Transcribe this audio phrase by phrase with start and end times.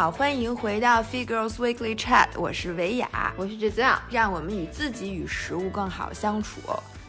[0.00, 6.58] 好，欢迎回到 Figures Weekly Chat，我是维雅，我是志酱，让我们与自己与食物更好相处。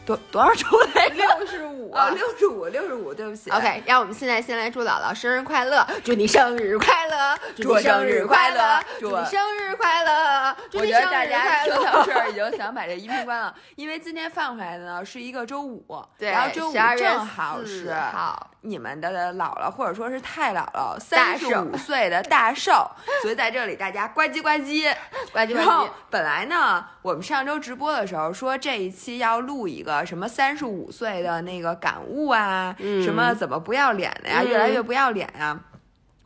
[0.04, 1.14] 多多少周来着？
[1.14, 3.50] 六十五啊，六十五，六十五，对不起。
[3.50, 8.84] OK，让我们现在先来祝姥姥生日快乐，祝你生日快乐，祝你生日快乐。
[9.00, 11.76] 祝你生日快乐，祝我觉你生日得大家快乐。
[11.76, 15.82] 听到这儿已经想把这音频关了，因为今天放出来的呢是一个周五，
[16.18, 22.88] 对，然后周五正好是号，你们的姥姥或者说是太姥姥大三十五岁的大寿，
[23.20, 24.88] 所以在这里大家呱唧呱唧。
[25.32, 25.90] 呱唧呱然后唧。
[26.10, 35.58] 本来呢，我们上周直播的时候说这一期要录一个什么三十五岁的那个感悟啊，嗯什么怎么不要脸的呀，嗯越来越不要脸呀。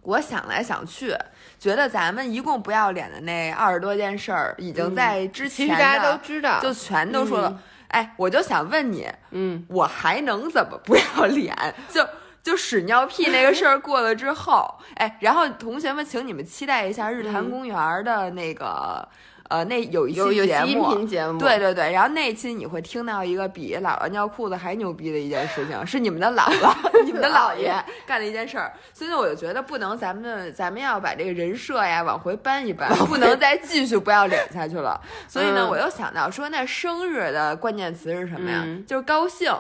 [0.03, 1.17] 我想来想去，
[1.59, 7.49] 觉得咱们一共不要脸的那二十多件事儿，已经在之前的、其实大家都知道，就全都说了。
[7.49, 7.59] 嗯
[7.89, 11.57] 哎，我就想问你，嗯，我还能怎么不要脸？
[11.89, 12.07] 就
[12.47, 19.09] 就屎尿屁那个事儿过了之后，哎，然后同学们，请你们期待一下日坛公园的那个、
[19.49, 20.95] 呃，那有一期有有期音节目。
[20.95, 26.73] 频节目，对对对，然后那一期你会听到一个比姥姥尿裤子还牛逼的一件事情，是你们的姥姥、
[27.05, 27.75] 你们的姥爷
[28.07, 28.73] 干的一件事儿。
[28.95, 35.01] 所以呢，我就觉得不能，咱们咱们要把这个人设呀往回搬一搬，不能再继续不要脸下去了。
[35.27, 38.63] 所以呢，嗯我又想到说，那生日的关键词是什么呀？
[38.65, 39.53] 嗯就是高兴。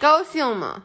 [0.00, 0.82] 高兴吗？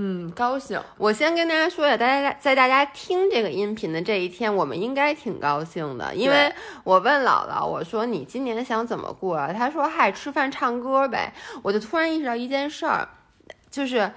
[0.00, 0.80] 嗯，高兴。
[0.96, 6.52] 我先跟大家说一下，大家在大家听这个音频的这一天，我们应该挺高兴的，因为
[6.84, 9.52] 我问姥姥，我说你今年想怎么过啊？
[9.52, 11.32] 她说嗨，吃饭唱歌呗。
[11.64, 13.08] 我就突然意识到一件事儿，
[13.68, 14.08] 就是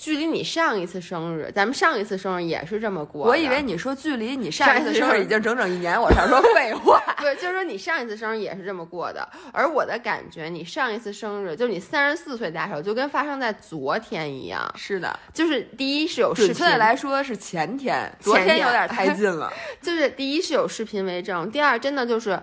[0.00, 3.26] 距离你上一次生日，咱们上一次生日也是这么过。
[3.26, 6.98] 我以为你说距离你上一次生日已经整整一年，我想说废话。
[7.20, 14.72] 对，就是说你上一次生日也是这么过的，而我的感觉，你上一次生日，就是你三十四岁大寿，就跟发生在昨天一样。
[14.74, 19.52] 是的，就是第一是有视频准确的来说是前天，昨天有点太近了。
[19.82, 22.40] 就是第一是有视频为证，第二真的就是。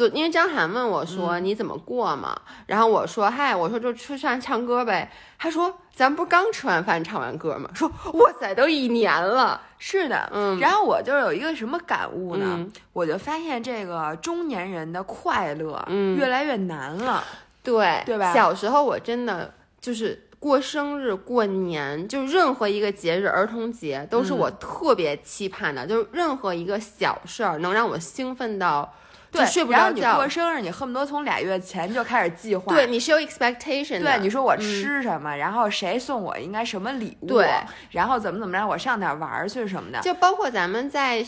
[0.00, 5.10] 就因为张涵问我说、你怎么过嘛，然后我说嗨，我说就吃饭唱歌呗。
[5.38, 7.68] 他说咱不是刚吃完饭唱完歌吗？
[7.76, 9.60] 说哇塞，都一年了。
[9.78, 12.46] 是的，嗯然后我就有一个什么感悟呢？
[12.58, 17.22] 嗯我就发现这个中年人的快乐嗯越来越难了。
[17.62, 30.28] 对对吧小时候我真的就是过生日、过年，就任何一个节日，儿童节都是嗯我特别期盼的，就是任何一个小事儿能让我兴奋到就对，睡不然后你过。
[30.28, 32.74] 生日，你恨不得从俩月前就开始计划。
[32.74, 34.04] 对，你是有 expectation 的。
[34.04, 37.48] 对，你说我嗯吃什么，然后谁送我应该什么礼物，对，
[37.90, 40.00] 然后怎么怎么着，我上哪儿玩儿去什么的。
[40.00, 41.24] 就包括咱们在，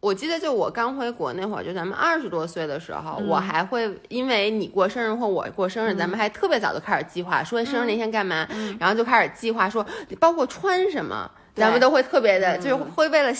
[0.00, 8.46] 我记得就我刚回国那会儿，就咱们二十多岁的时候，嗯我还会因为你过生日或我过生日，咱们还特别早就开始计划，说生日那天干嘛，
[8.78, 9.84] 然后就开始计划说，
[10.20, 13.32] 包括穿什么，咱们都会特别的，就是会为了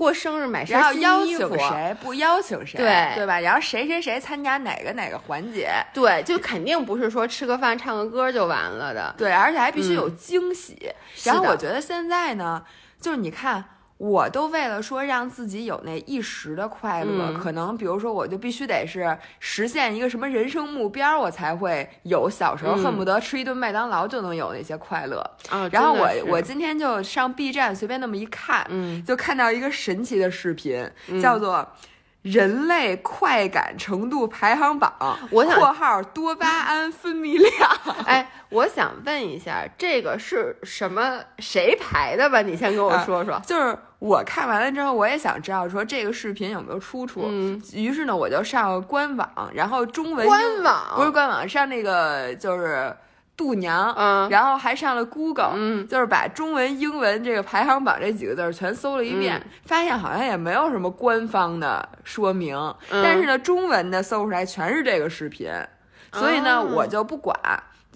[0.00, 1.38] 过生日买谁然后新邀请。
[1.58, 3.38] 谁不邀请谁，对对吧？
[3.38, 9.14] 然后谁谁谁参加哪个哪个环节，对，就肯定不是说吃个饭唱个歌就完了的。
[9.18, 10.90] 对，而且还必须有惊喜。
[11.24, 12.64] 然后我觉得现在呢，
[12.98, 13.62] 就是你看。
[14.00, 25.18] 我都为了说让自己有那一时的快乐，嗯可能比如说我就必须得是实现一个什么人生目标，我才会有小时候嗯恨不得吃一顿麦当劳就能有那些快乐。
[25.50, 30.90] 啊，然后我我今天就上 B 站随便那么一看，嗯就看到一个神奇的视频，
[31.20, 31.68] 叫做。
[32.22, 34.92] 人类快感程度排行榜，
[35.30, 37.70] 我想括号多巴胺分泌量，
[38.04, 42.42] 哎，我想问一下，这个是什么谁排的吧？
[42.42, 43.40] 你先跟我啊说说。
[43.46, 47.22] 就是我看完了之后，我也想知道说这个视频有没有出处。
[47.24, 52.94] 嗯，于是呢，我就上官网，然后中文官网不是官网，上那个就是
[53.40, 54.28] 度娘，嗯。
[54.28, 55.88] 然后还上了 Google，、嗯。
[55.88, 59.50] 就是把中文、英文这个排行榜这几个字儿全搜了一遍，嗯。
[59.64, 62.54] 发现好像也没有什么官方的说明，
[62.90, 63.02] 嗯。
[63.02, 65.50] 但是呢，中文的搜出来全是这个视频，
[66.12, 67.34] 所以呢，哦我就不管。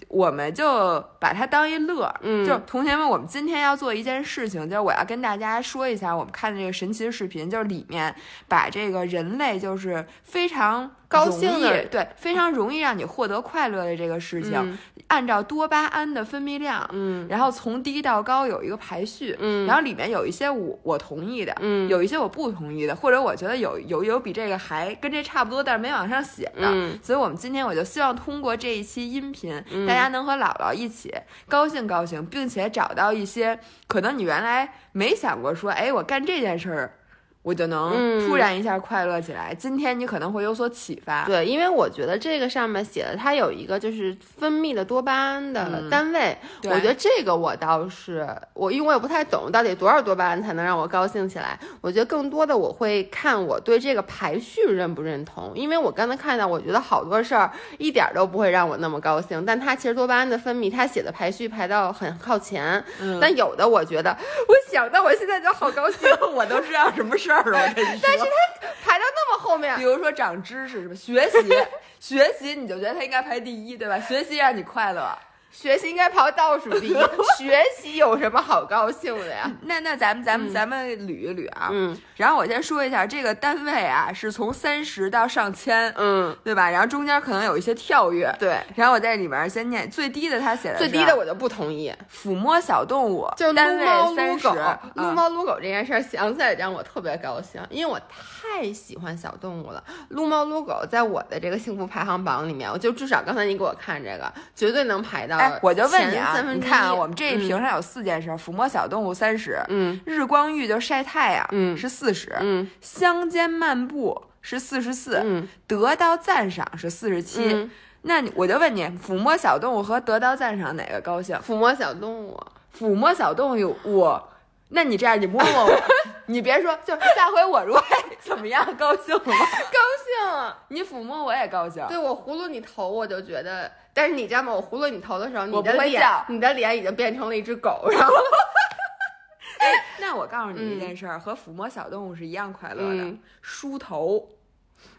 [0.07, 2.45] 我们就把它当一乐儿，嗯。
[2.45, 8.13] 就同学们，我们今天要做一件事情，就是我要跟大家说一下，我们看的这个神奇的视频，就是里面
[8.47, 14.77] 把这个人类就是非常高兴的对，非常容易让你获得快乐的这个事情，嗯。
[15.07, 17.27] 按照多巴胺的分泌量，嗯。
[17.29, 19.67] 然后从低到高有一个排序，嗯。
[19.67, 21.87] 然后里面有一些我我同意的，嗯。
[21.87, 26.99] 有一些我不同意的，或者我觉得有有有比这个还跟这差不多，但是没往上写的，嗯。
[27.03, 31.13] 所以我们今天我就希望通过这一期音频，大家能和姥姥一起
[31.47, 36.97] 高兴高兴，并且找到一些可能你原来没想过说，哎，我干这件事儿。
[37.45, 39.53] 我就能嗯突然一下快乐起来。
[39.53, 41.25] 今天你可能会有所启发。
[41.25, 51.59] 对，因为我觉得这个上面写的，它有一个就是分泌的多巴胺的单位，嗯我觉得这个我倒是我，因为我也不太懂到底多少多巴胺才能让我高兴起来。
[51.81, 64.09] 我觉得更多的我会看我对这个排序认不认同，因为我刚才看到，我觉得好多事儿一点儿都不会让我那么高兴，但它其实多巴胺的分泌，它写的排序排到很靠前，嗯但有的我觉得，
[64.47, 67.99] 我想到我现在就好高兴， 我都知道什么事儿了，我跟你说。
[68.03, 70.95] 但是他排到那么后面比，如说长知识是吧？
[70.95, 71.49] 学习，
[71.99, 73.99] 学习你就觉得他应该排第一，对吧？
[73.99, 75.17] 学习让你快乐。
[75.55, 76.93] 学习应该排倒数第一，
[77.39, 79.49] 学习有什么好高兴的呀？
[79.61, 81.69] 那那咱们咱们、咱们捋一捋啊。
[81.71, 86.69] 嗯然后我先说一下，这个单位啊是从三十到上千，嗯，对吧？
[86.69, 88.33] 然后中间可能有一些跳跃。
[88.39, 94.61] 对，然后我在里面先念最低的，他写的最低的我就不同意，抚摸小动物，就是单撸猫位三十撸狗，，
[94.95, 99.83] 撸啊猫撸狗这件事儿想起来让我特别高兴，因为我太喜欢小动物了。
[100.09, 117.53] 撸猫撸狗在我的这个幸福排行榜里面，我就至少刚才你给我看这个，绝对能排到哎，我就问你啊，你看啊，我们这一屏上有四件事：抚摸小动物三十，嗯日光浴就晒太阳，嗯是四十，嗯乡间漫步是四十四，嗯得到赞赏是四十七。
[117.53, 117.71] 嗯，
[118.03, 121.35] 那你我就问你，抚摸小动物和得到赞赏哪个高兴？
[121.37, 122.39] 抚摸小动物，
[122.77, 124.29] 抚摸小动物，我，
[124.69, 125.81] 那你这样，你摸摸我，
[126.27, 127.83] 你别说，就下回我如果
[128.21, 129.35] 怎么样，高兴了吗？
[129.35, 130.55] 高兴。
[130.69, 131.85] 你抚摸我也高兴。
[131.87, 134.53] 对我葫芦你头，我就觉得，但是你知道吗？
[134.53, 138.13] 我葫芦你头的时候，你的脸你的脸已经变成了一只狗，然后
[139.99, 144.27] 那我告诉你一件事儿，和抚摸小动物是一样快乐的，嗯梳头，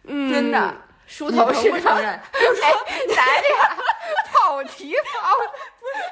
[0.05, 0.75] 嗯真的。
[1.07, 2.21] 梳头是承不承认？
[2.33, 2.73] 就是哎，
[3.15, 3.77] 咱俩
[4.33, 5.37] 跑题跑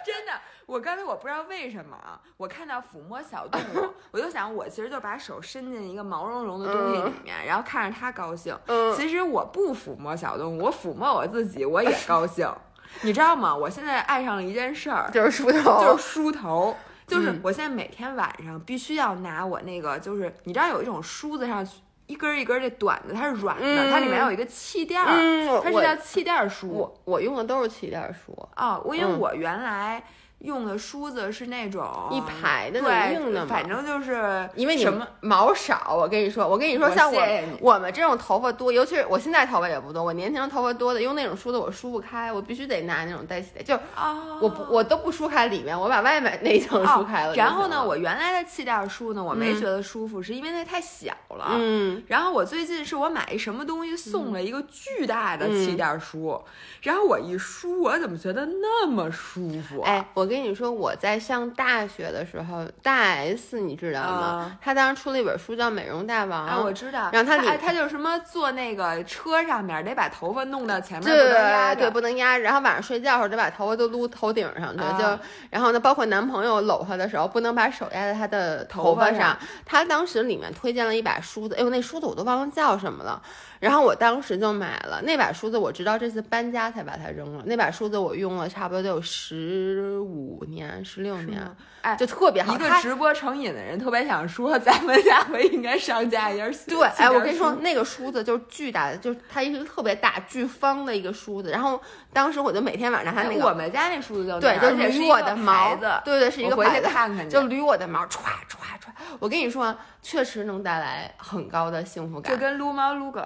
[0.06, 0.32] 真的，
[0.66, 8.56] 我刚才我不知道为什么啊，我看到抚摸小动物， 我就想我其实就把手伸进一个毛茸茸的东西里面，然后看着它高兴。
[8.66, 12.48] 嗯其实我不抚摸小动物，我抚摸我自己，我也高兴。
[13.02, 13.54] 你知道吗？
[13.54, 16.76] 我现在爱上了一件事儿，就是梳头，就是梳头。
[17.06, 21.66] 就是嗯我现在每天晚上必须要拿我那个，就是你知道有一种梳子上
[22.06, 26.68] 一根儿一根儿这短的，它是软的，嗯它里面有一个气垫儿，嗯，它是叫气垫儿梳。
[26.70, 30.02] 我我用的都是气垫梳，啊，我因为嗯我原来
[30.44, 37.20] 用的梳子是那种一排的那种，硬的嘛反正就是因为你什么毛少，我跟你说，我跟你说，像我
[37.60, 47.34] 我们这种头发多，尤其是我现在头发也不多，我年轻人头发多的，用那种梳子我梳不开，我必须得拿那种带起的，就啊，我不我都不梳开里面，我把外面那一层梳开了、哦。
[47.36, 51.52] 然后呢，我原来的气垫梳呢，我没嗯觉得舒服，是因为那太小了。
[51.52, 56.38] 嗯，然后我最近是我买一什么东西送了一个巨大的嗯气垫梳，
[56.82, 59.88] 然后我一梳，我怎么觉得那么舒服、啊？
[59.88, 64.26] 哎，我跟你说，我在上大学的时候，大 S 你知道吗？
[64.26, 67.10] 啊她当时出了一本书叫《美容大王》，啊，我知道。
[67.12, 72.42] 然后它里哎，它就是什么坐那个车上面得把头发弄到前面，对对，不能压着。
[72.42, 75.18] 然后晚上睡觉的时候得把头发都撸头顶上去，啊就
[75.50, 79.36] 然后呢，包括男朋友搂她的时候，不能把手压在她的头发上。
[79.64, 83.20] 她当时里面推荐了一把梳子，哎呦，那梳子我都忘了叫什么了。
[83.64, 87.42] 然后我当时就买了那把梳子，我直到这次搬家才把它扔了。
[87.46, 91.40] 那把梳子我用了差不多得有十五年、十六年，
[91.80, 92.54] 哎就特别好。
[92.54, 96.46] 一个直播成瘾的人特别想说，咱们下回应该上架一下。
[96.68, 101.50] 对，哎，我跟你说，，那个梳子就是巨大的，就是它一个特别大、巨方的一个梳子。
[101.50, 101.80] 然后
[102.12, 108.90] 当时我就每天晚上它那个，我们家那梳子就对，就捋我的毛子，对对，是一个牌子，看看就捋我的毛，歘歘歘。
[109.18, 112.38] 我跟你说，确实能带来很高的幸福感就。
[112.38, 113.22] 跟撸猫撸狗，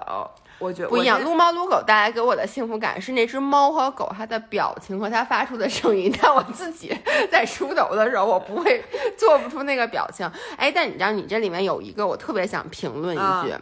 [0.57, 6.97] 我觉得不一样，撸猫撸狗带来给我的幸福感是那只猫和狗它的表情和它发出的声音， 但我自己
[7.29, 8.81] 在梳头的时候，我不会
[9.17, 10.25] 做不出那个表情。
[10.55, 13.53] 哎，但你知道，你这里面有一个我特别想评论一句，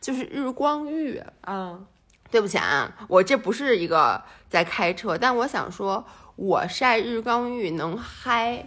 [0.00, 1.22] 就是日光浴。
[1.46, 1.86] 嗯，
[2.30, 6.02] 对不起啊，我这不是一个在开车，但我想说，
[6.36, 8.66] 我晒日光浴能嗨，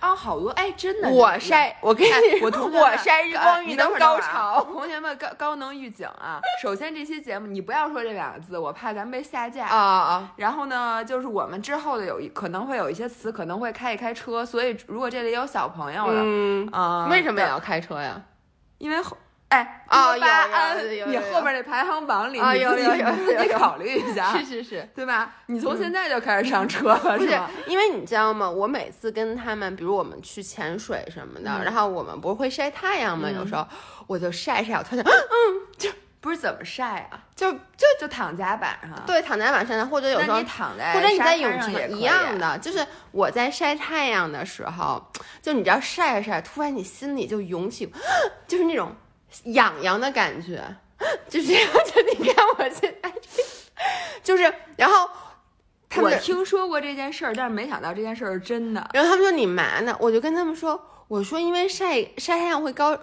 [0.00, 4.62] 啊，好多哎，真的，我晒，我跟哎你，我我晒日呃光浴你等能高潮。
[4.64, 6.40] 同学们高高能预警啊！
[6.62, 10.32] 首先这期节目你不要说这两个字，我怕咱们被下架啊啊！
[10.36, 18.20] 然后呢，就是我们之后的有一可能会有一些词可能会开一开车，所以如果这里有小朋友的，嗯，啊、为什么也要开车呀？
[18.78, 19.16] 因为后
[19.48, 24.88] 哎啊多巴有有胺有有有你后边那排行榜里，啊你自己有有有你自己有有考虑一下，是是是。
[24.94, 25.34] 对吧？
[25.46, 28.48] 你从现在就开始上车了，不是吗？，因为你知道吗？
[28.48, 33.28] 我每次跟他们，比如我们去潜水什么的，嗯然后我们不是会晒太阳吗？
[33.30, 33.66] 嗯有时候
[34.06, 35.90] 我就晒晒，我突然 嗯就
[36.20, 37.18] 不是怎么晒啊？
[37.34, 39.02] 就就就躺甲板上。
[39.06, 45.02] 对躺甲板上，或者有时候躺在或者你在泳池一样的，就是我在晒太阳的时候，
[45.40, 47.90] 就你知道晒着晒着，突然你心里就涌起，
[48.46, 48.94] 就是那种
[49.44, 50.62] 痒痒的感觉，
[51.28, 51.70] 就这样。
[51.86, 53.12] 就你看我现在，
[54.22, 55.08] 就是然后
[55.88, 58.88] 他们我听说过这件事儿，但是没想到这件事儿是真的。
[58.92, 59.96] 然后他们说你嘛呢？
[60.00, 62.98] 我就跟他们说，我说因为晒晒太阳会高，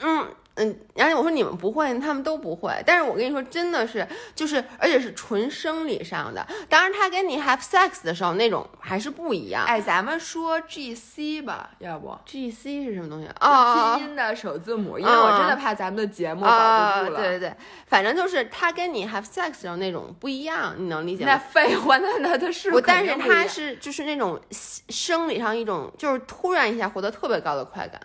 [0.00, 2.72] 嗯嗯，然后我说你们不会，他们都不会。
[2.84, 6.44] 但是我跟你说，真的是就是，而且是纯生理上的。
[6.68, 9.64] 当然，他跟你 have sex 的时候那种还是不一样。
[9.64, 13.28] 哎，咱们说 G C 吧，要不 G C 是什么东西？
[13.40, 17.20] 哦，拼音的首字母，因为我真的怕咱们的节目保啊，不住了。
[17.20, 21.32] 对对对，反正就是他跟你 have sex 的时候那种不一样，你能理解吗？
[21.32, 24.40] 那废话，那那他是我，但是他是就是那种
[24.88, 28.00] 生理上一种，就是突然一下获得特别高的快感，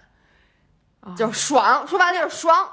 [1.15, 2.69] 就是爽，说白了就是爽，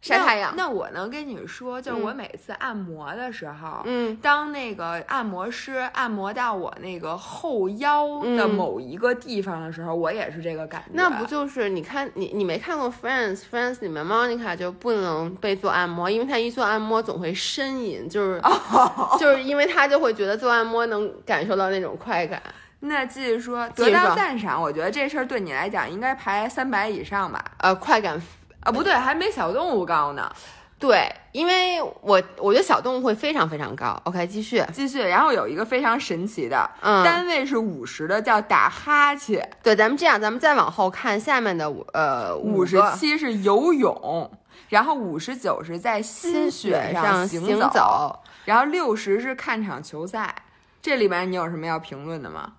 [0.00, 0.54] 晒太阳。
[0.56, 10.90] 那那我能跟你说，就是嗯我每次按摩的时候，嗯，当那个按摩师按摩到我那个后腰的嗯某一个地方的时候，我也是这个感觉。
[10.92, 18.40] 那不就是你看你你没看过 Friends？Friends 里面 Monica 就不能被做按摩，因为她一做按摩总会呻吟，就是、
[19.18, 22.40] 就是因为她就会觉得做按摩能感受到那种快感。
[22.80, 27.42] 那继续说，得到赞赏，我觉得这事儿对你来讲应该排三百以上吧？
[27.58, 28.20] 呃，快感
[28.60, 30.30] 啊，不对，还没小动物高呢。
[30.78, 33.98] 对，因为我我觉得小动物会非常非常高。
[34.04, 44.30] OK，继续，继续，然后有一个非常神奇的，嗯单位是五十的，叫打哈欠；对，咱们这样，咱们再往后看下面的呃五十七是游泳，
[44.68, 48.20] 然后五十九是在新雪上行走。
[48.44, 50.34] 然后六十是看场球赛。
[50.82, 52.52] 这里面你有什么要评论的吗？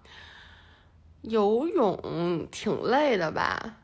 [1.28, 3.76] 游泳挺累的吧？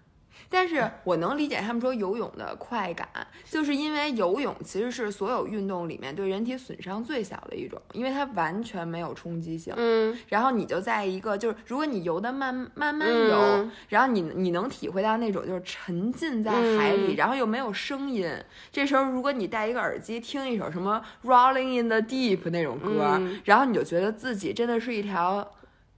[0.50, 3.07] 但是我能理解他们说游泳的快感，
[3.50, 9.73] 就是因为游泳其实是所有运动里面对人体损伤最小的一种，因为它完全没有冲击性。
[9.75, 18.31] 嗯然后你就在一个就是，如果你游的慢慢慢游，嗯然后你你能体会到那种就是沉浸在海里，嗯然后又没有声音。
[18.71, 25.51] 这时候如果你戴一个耳机听一首什么《Rolling in the Deep》那种歌，嗯然后你就觉得自己真的是一条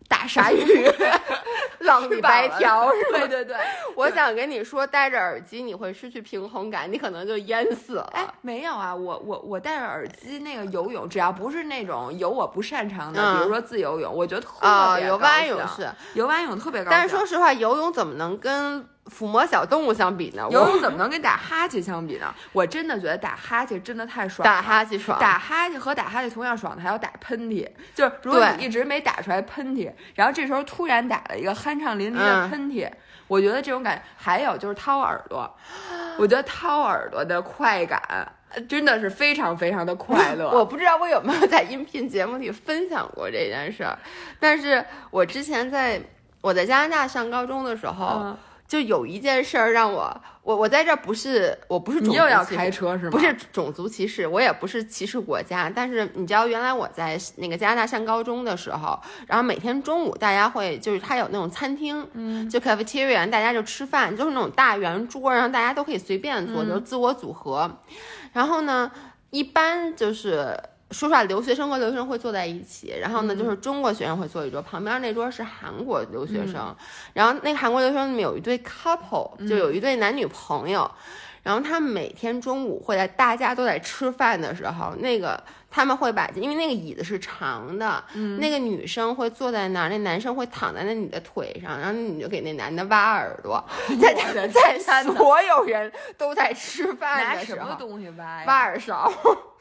[0.07, 0.89] 大鲨鱼，
[1.79, 3.19] 浪里白条是吧？
[3.19, 3.55] 对对对。
[3.95, 8.09] 我想跟你说，戴着耳机你会失去平衡感，你可能就淹死了。
[8.13, 16.91] 哎，没有啊，我我我戴着耳机那个游泳，只要不是那种游我不擅长的，嗯比如说自由泳，我觉得特啊，别游蛙泳是，游蛙泳特别高兴。
[16.91, 20.47] 但是说实话，游泳怎么能跟抚摸小动物相比呢？
[20.47, 22.33] 我游泳怎么能跟打哈欠相比呢？
[22.51, 24.51] 我真的觉得打哈欠真的太爽了。
[24.51, 25.19] 打哈欠爽？
[25.19, 32.89] 打哈欠和打哈欠同样爽的还有打喷嚏，就是如果你一直没打出来喷嚏，然后这时候突然打了一个酣畅淋漓的嗯喷嚏，
[33.27, 35.55] 我觉得这种感还有就是掏耳朵，
[36.17, 38.01] 我觉得掏耳朵的快感
[38.49, 40.49] 呃真的是非常非常的快乐。
[40.49, 43.97] 我不知道我有没有在音频节目里分享过这件事儿，
[44.39, 46.01] 但是我之前在
[46.41, 53.11] 我在加拿大上高中的时候，嗯就有一件事儿让我，我我在这儿不是我不是种族你又要开车是吗？
[53.11, 67.79] 不是种族歧视，我也不是歧视国家，但是你知道，原来我在那个加拿大上高中的时候，然后每天中午大家会就是他有那种餐厅，嗯，就 cafeteria，大家就吃饭，就是那种大圆桌，然后大家都可以随便坐，嗯就是自我组合。
[68.33, 68.91] 然后呢，
[69.29, 70.59] 一般就是。
[70.95, 73.37] 说实话，留学生和留学生会坐在一起，然后呢，嗯。
[73.37, 76.75] 就是中国学生会坐一桌，旁边那桌是韩国留学生，嗯
[77.13, 80.89] 然后那个韩国留学生里面有一对 couple，就有一对男女朋友，
[81.43, 88.39] 然后他们每天中午会在大家都在吃饭的时候，那个他们会把，因为那个椅子是长的，嗯。
[88.39, 93.61] 那个女生会坐在那儿，那男生会躺在那女的腿上，然后你就给那男的挖耳朵，
[94.01, 98.43] 在的在所有人都在吃饭拿什么的时候东西挖呀？
[98.47, 99.11] 挖耳勺，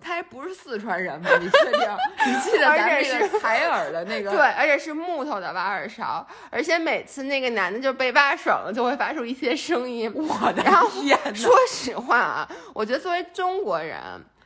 [0.00, 1.28] 他还不是四川人吗？
[1.40, 1.80] 你确定？
[2.26, 4.30] 你记得咱而且那个采耳的那个？
[4.30, 10.12] 对，而且是木头的挖耳勺，而且每次那个男的就被挖爽了，就会发出一些声音。
[10.14, 11.34] 我的天哪！
[11.34, 13.98] 说实话啊，我觉得作为中国人，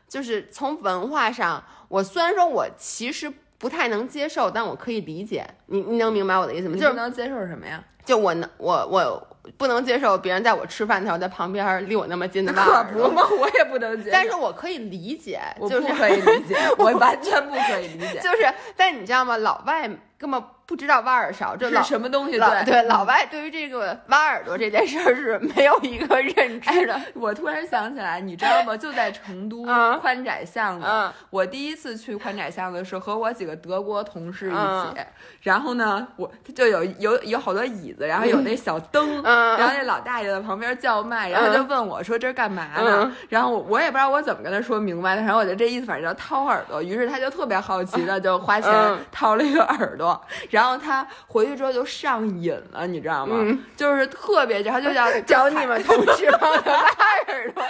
[0.08, 5.46] 就是从文化上，我虽然说我其实不太能接受，但我可以理解。
[5.66, 6.76] 你你能明白我的意思吗？
[6.76, 7.82] 就是能接受什么呀？
[8.04, 14.10] 就我能我我不能接受别人在我吃饭的时候在旁边离我那么近的吧可，不嘛，我也不能接受。
[14.12, 19.36] 但是我可以理解，我不就是可以理解，我完全不可以理解， 就是，但你知道吗？
[19.36, 22.38] 老外根本不知道挖耳勺，这是什么东西？
[22.38, 26.98] 老对对老外对于这个挖耳朵这件事儿是没有一个认知的。
[27.14, 28.74] 我突然想起来，你知道吗？
[28.76, 35.06] 就在成都嗯宽窄巷子，嗯我第一次去宽窄巷子是和我几个德国同事一起，嗯
[35.42, 43.02] 然后呢，我就有有有好多椅子，然后有那小灯，嗯然后那老大爷在旁边叫卖，然后他就问我说这是干嘛呢？
[43.04, 50.13] 嗯然后我我也不知道我怎么跟他说明白的，然后我就这意思，反正叫掏耳朵，于是他就特别好奇的就花钱嗯掏了一个耳朵，
[50.50, 53.36] 然后他回去之后就上瘾了，你知道吗？
[53.76, 56.88] 就是特别，然后就想 找你们同事帮 他挖
[57.28, 57.64] 耳朵。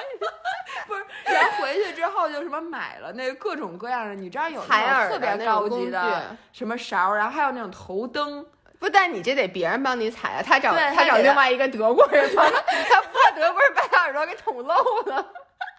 [0.86, 8.44] 不是，然后回去之后就什么买了那各种各样的，你知道有那种特别高级的什么勺儿，然后还有那种头灯。
[8.78, 12.60] 不，但你这得别人帮你踩啊，他找对他找另外一个德国人帮他，
[12.90, 14.74] 他怕德国人把他耳朵给捅漏
[15.06, 15.26] 了。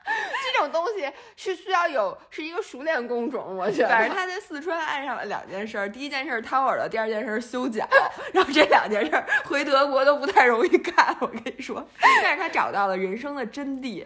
[0.05, 3.89] 这种东西是需要有是一个熟练工种，我觉得。
[3.89, 7.87] 反正他在四川爱上了两件事儿，第一件事儿掏耳朵，第二件事儿修脚。
[8.31, 11.85] 然后这两件事儿回德国都不太容易干，我跟你说。
[12.21, 14.05] 但是他找到了人生的真谛。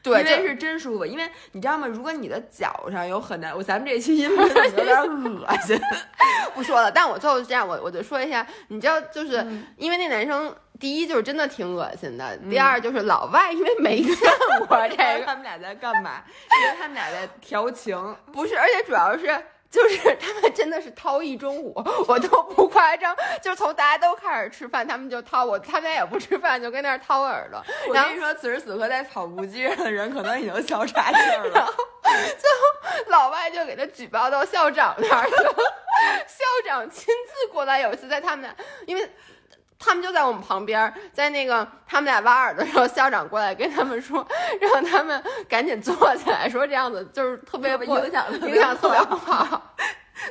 [0.00, 1.86] 对，这因为是真舒服，因为你知道吗？
[1.86, 5.78] 如果你的脚上有很难，我咱们这期音频有点恶心？
[6.54, 6.90] 不说了。
[6.90, 14.16] 但我最后是这样，我我就说一下，你知道，就是、嗯因为那男生，第一就是真的挺恶心的，第二就是老外因为没见
[14.66, 16.22] 过 这个，他们俩在干嘛？
[16.62, 17.96] 因为他们俩在调情。
[18.32, 19.44] 不是，而且主要是。
[19.70, 21.74] 就是 他们真的是掏一中午，
[22.08, 27.62] 我都不夸张，就是从大家都开始吃饭，他们就掏我，他们俩也不吃饭，就跟那儿掏耳朵。
[27.86, 31.70] 我跟你说，此时此刻在跑步机上的人可能已经笑岔气儿了。
[33.08, 35.52] 老外就给他举报到校长那儿去了，
[36.26, 37.78] 校长亲自过来。
[37.80, 38.56] 有一次在他们俩，
[38.86, 39.06] 因为
[39.78, 44.26] 他们就在我们旁边，在那个他们俩挖耳朵的时候，校长过来跟他们说，
[44.60, 49.74] 让他们赶紧坐起来，说这样子就是特别 影响影响特别不不好。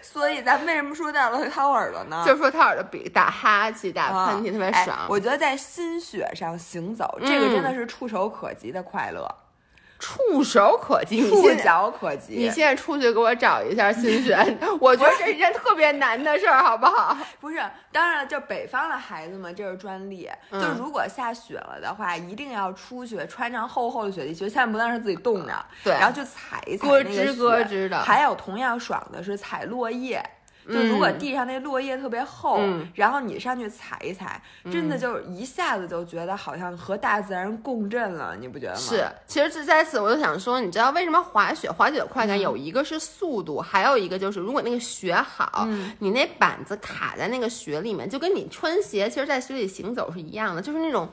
[0.01, 2.21] 所以咱们为什么说到了掏耳朵呢？
[2.25, 4.97] 就是说掏耳朵比打哈欠、打喷嚏特别哎爽。
[5.07, 9.25] 我觉得在心血上行走，这个真的是触手可及的快乐，
[9.99, 12.35] 触手可及，触脚可及。
[12.35, 14.37] 你现在出去给我找一下心血，
[14.79, 17.17] 我觉得这是一件特别难的事儿，好不好？
[17.39, 17.57] 不是，
[17.91, 20.29] 当然了，就北方的孩子们，这是专利。
[20.51, 25.53] 嗯就如果下雪了的话，一定要出去穿上厚厚的雪地靴，千万不能让自己冻着。
[25.83, 30.23] 对然后去踩一踩咯那个吱咯雪吱的还有同样爽的是踩落叶。
[30.67, 31.17] 就如果嗯。
[31.17, 32.87] 地上那落叶特别厚，嗯。
[32.95, 38.79] 然后你上去踩一踩，真的就一下子就觉得好像和大自然共振了，你不觉得吗？
[38.79, 42.27] 是，其实这在此我就想说，你知道为什么滑雪滑雪的快嗯。
[42.27, 51.09] 感有一个是速度，还有一个就是如果那个雪好，嗯你那板子卡在那个雪里面，就跟你穿鞋，其实在雪里行走是一样的，就是那种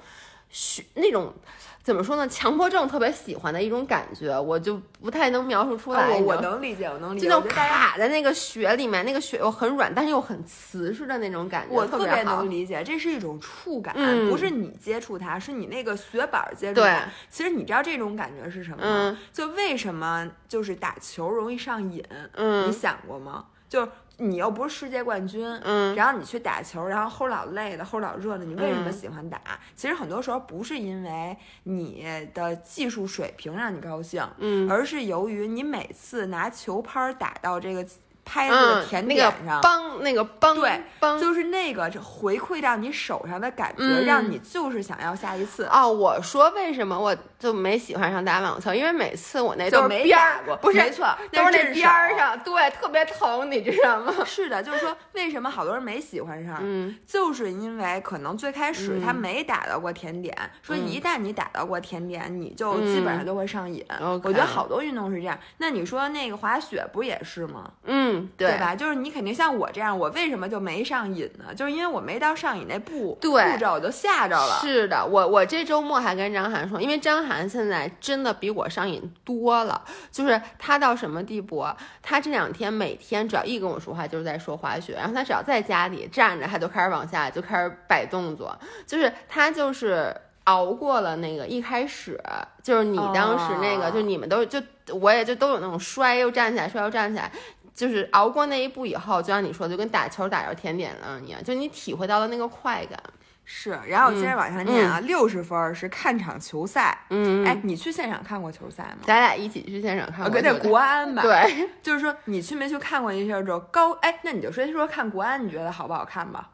[0.54, 1.34] 雪那种。
[1.82, 2.26] 怎么说呢？
[2.26, 6.00] 强迫症特别喜欢的一种感觉，我就不太能描述出来。
[6.00, 7.28] 啊我能理解，我能理解。
[7.28, 17.04] 就卡在那个雪里面，那个雪又很软，但是又很瓷实的那种感觉，我特别能理解，这是一种触感，嗯不是你接触它，是你那个雪板儿接触对它。
[17.28, 19.10] 其实你知道这种感觉是什么吗？
[19.10, 22.02] 嗯就为什么就是打球容易上瘾？
[22.10, 23.44] 你嗯想过吗？
[23.68, 25.94] 就是你又不是世界冠军，嗯。
[25.94, 28.92] 然后你去打球，然后齁老累的，齁老热的，你为什么嗯。
[28.92, 29.40] 喜欢打？
[29.74, 34.70] 其实很多时候不是因为你的技术水平让你高兴，嗯。
[34.70, 37.86] 而是由于你每次拿球拍儿打到这个
[38.24, 45.64] 拍子的嗯，甜那点上，个梆那个梆对梆就是那个回馈到你手上的感觉，嗯让你就是想要下一次。
[45.70, 48.72] 哦，我说为什么我就没喜欢上打网球？
[48.74, 54.12] 因为每次我那都没打过不是没错都是那边儿上，对，特别疼，你知道吗？
[54.24, 56.58] 是的，就是说，为什么好多人没喜欢上？
[56.60, 63.84] 嗯就是因为可能最开始他没打到过甜点，说嗯一旦你打到过甜点，你就基本上就会上瘾。
[64.22, 65.38] 我觉得好多运动是这样。
[65.58, 67.70] 那你说那个滑雪不也是吗？
[67.84, 68.74] 嗯，对吧？
[68.74, 71.54] 就是你肯定像我这样，我为什么就没上瘾呢？
[71.54, 74.58] 就是因为我没到上瘾那步步骤，我就吓着了。
[74.60, 81.76] 是的，我我这周末还跟张涵说，因为张涵现在真的比我上瘾多了，就是他到什么地步啊？
[82.02, 90.14] 他这两天每天只要一跟我说话，就是在说滑雪，然后他只要在家里站着，他就开始往下就开始摆动作，就是他就是。
[90.44, 92.22] 熬过了那个一开始，
[92.62, 94.60] 就是你当时那个，哦就你们都就
[94.92, 97.32] 我也就都有那种摔又站起来，摔又站起来，
[97.74, 102.98] 就是熬过那一步以后，就像你说，就跟打球打着甜点了一样，就你体会到了那个快感。
[103.46, 106.98] 是，然后我接着往下念啊，六十分儿是看场球赛。
[107.10, 109.02] 嗯，哎，你去现场看过球赛吗？
[109.02, 110.50] 咱俩一起去现场看我跟那。
[110.54, 113.92] 国安吧，， 对，就是说你去没去看过一下之后高？
[114.00, 116.48] 哎，那你就先说看国安，你觉得好不好看吧？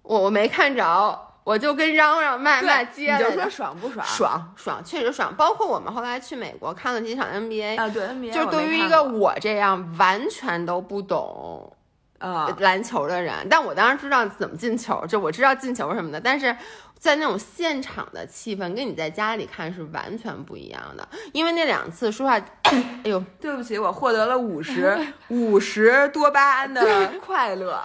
[0.00, 3.50] 我我没看着，我就跟嚷嚷骂骂对，你就说。
[3.50, 4.06] 爽不爽？
[4.06, 5.34] 爽爽，确实爽。
[5.34, 11.76] 包括我们后来去美国看了几场 NBA，、啊，对 NBA，就对于一个我这样完全都不懂
[12.20, 16.56] 啊，篮球的人，但我当然知道怎么进球，就我知道进球什么的，但是
[16.96, 21.08] 在那种现场的气氛跟你在家里看是完全不一样的。
[21.32, 22.38] 因为那两次，说话，
[22.70, 27.82] 哎呦，对不起，我获得了五十 五十多巴胺的快乐。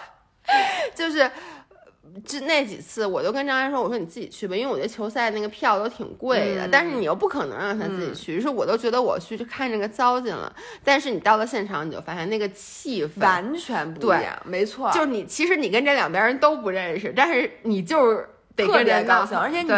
[0.94, 1.28] 就是
[2.24, 10.54] 这那几次，我就跟张安说：“我说你自己去吧，因为我觉得球赛那个票都挺贵的，嗯但是你又不可能让他自己去，于是我都觉得我去看这个糟践了。
[10.84, 19.72] 但是你到了现场，你就发现那个气氛，完全不一样，没错，就是你其实你跟这两边人都不认识，但是你就是得特别高兴，而且你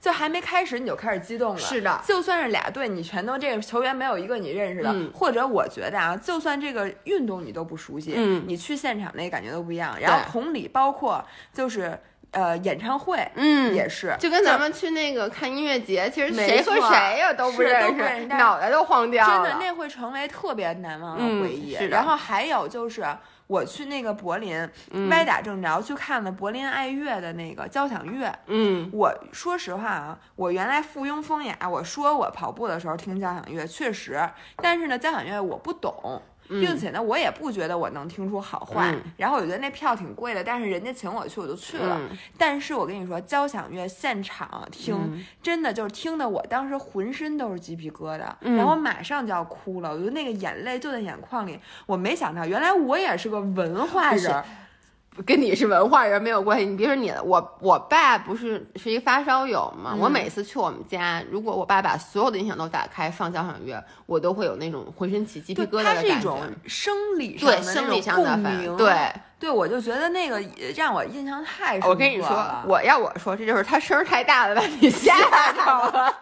[0.00, 1.58] 就还没开始你就开始激动了。
[1.58, 9.96] 是的，就算是俩队，你全都这个球员没有一个你认识的，嗯或者我觉得啊，就算这个运动你都不熟悉，嗯你去现场那感觉都不一样。
[10.00, 11.98] 然后同理，包括就是
[12.30, 19.34] 呃演唱会，嗯也是，就跟咱们去那个看音乐节，其实谁和谁呀都不是认都不认识脑袋都晃掉了。
[19.34, 21.74] 真的那会成为特别难忘的嗯回忆。
[21.74, 23.04] 是然后还有就是。
[23.50, 24.56] 我去那个柏林，
[24.92, 28.32] 嗯歪打正着去看了柏林爱乐的那个交响乐。
[28.46, 34.20] 嗯我说实话啊，我原来附庸风雅，我说我跑步的时候听交响乐，确实，
[34.58, 36.22] 但是呢，交响乐我不懂。
[36.50, 38.90] 并且呢，我也不觉得我能听出好坏。
[38.92, 41.96] 嗯然后我觉得那票挺贵的，但是人家请我去，我就去了。
[42.00, 51.58] 嗯但是我跟你说，交响乐现场听，嗯真的就是听的我当时浑身都是鸡皮疙瘩，嗯然后马上就要哭了，我觉得那个眼泪就在眼眶里。
[51.86, 54.44] 我没想到，原来我也是个文化人儿。
[55.26, 56.66] 跟你是文化人没有关系。
[56.66, 66.68] 你别说你了，我我爸不是是一个发烧友嘛，嗯我每次去我们家，如果我爸把所有的音响都打开放交响乐，我都会有那种浑身起鸡皮，疙瘩的感觉它是一种觉。
[66.68, 68.76] 生理上的那生理种上的反共鸣。
[68.76, 71.90] 对，对，我就觉得那个也让我印象太深刻了。
[71.90, 75.14] 我跟你说，我要我说，这就是他声儿太大了，把你吓
[75.52, 76.14] 着了。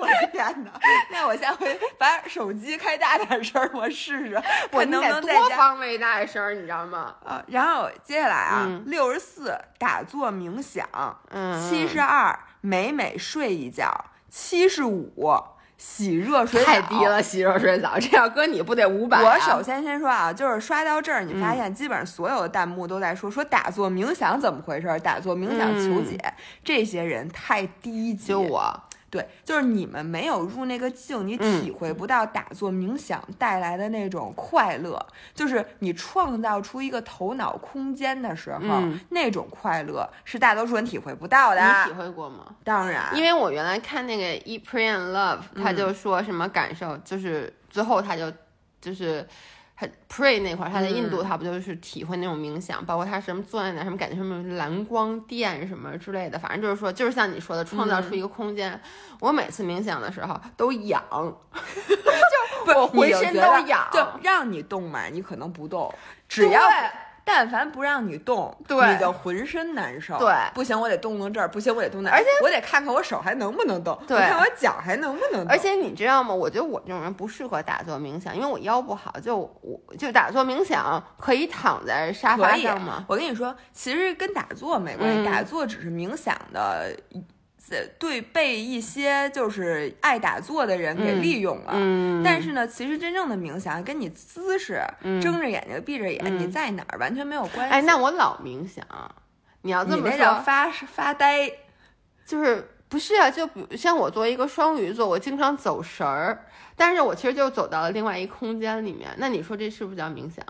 [0.00, 0.70] 我的天哪！
[1.10, 5.36] 那我下回把手机开大点声儿，我试试， 我能不能。
[5.36, 7.14] 多方位大声儿，你知道吗？
[7.24, 10.86] 啊，然后接下来啊嗯，六十四打坐冥想，
[11.30, 13.92] 嗯，七十二美美睡一觉，
[14.28, 15.42] 七十五
[15.76, 17.04] 洗热水澡太低。
[17.04, 19.22] 了，洗热水澡，这要搁你不得五百、啊？
[19.24, 26.18] 我首先先说啊，就是刷到这儿，你发嗯现基本上所有的弹幕都在说、说打坐冥想怎么回事，打坐冥想求解，
[26.64, 28.32] 这些人太低级。
[28.32, 35.04] 了就我，对，就是你们没有入那个境，你嗯体会不到打坐冥想带来的那种快乐。
[35.34, 41.60] 就是你创造出一个头脑空间的时候，嗯那种快乐是大多数人体会不到的。
[41.60, 42.54] 你体会过吗？
[42.64, 48.32] 当然，因为我原来看那个《Eat Pray and Love》，他就说什么感受，就是最后他就
[48.80, 49.26] 就是
[49.78, 58.80] 他 pray 那块儿，他在印度他不就是体会那种冥想，包括他什么坐在那什么感觉什么蓝光电什么之类的，反正就是说，就是像你说的，创造出一个空间。
[59.20, 61.02] 我每次冥想的时候都痒，
[62.66, 65.94] 就我浑身都痒就让你动嘛，你可能不动，
[66.26, 66.90] 只要对
[67.28, 70.16] 但凡不让你动，对你就浑身难受。
[70.16, 75.48] 对不行，我得动动这儿，不行，我得动那儿，而且我得看看我手还能不能动，对我看我脚还能不能动。
[75.50, 76.32] 而且你知道吗？
[76.32, 79.12] 我觉得我这种人不适合打坐冥想，因为我腰不好。
[79.20, 83.04] 就我就打坐冥想可以躺在沙发上吗？
[83.08, 86.96] 我跟你说，其实跟打坐没关系，嗯打坐只是冥想的。
[87.70, 91.72] 呃对，被一些就是爱打坐的人给嗯利用了。
[91.74, 97.74] 嗯，但是呢，其实真正的冥想跟你姿势、嗯睁着眼睛、闭着眼，嗯你在哪儿完全没有关系。
[97.74, 98.84] 哎，那我老冥想，
[99.62, 101.50] 你要这么说，发发呆。
[102.24, 103.30] 就是不是啊？
[103.30, 109.08] 就像我作为一个双鱼座，我经常走神儿，但是我其实就走到了另外一空间里面。
[109.18, 110.44] 那你说这是不是叫冥想？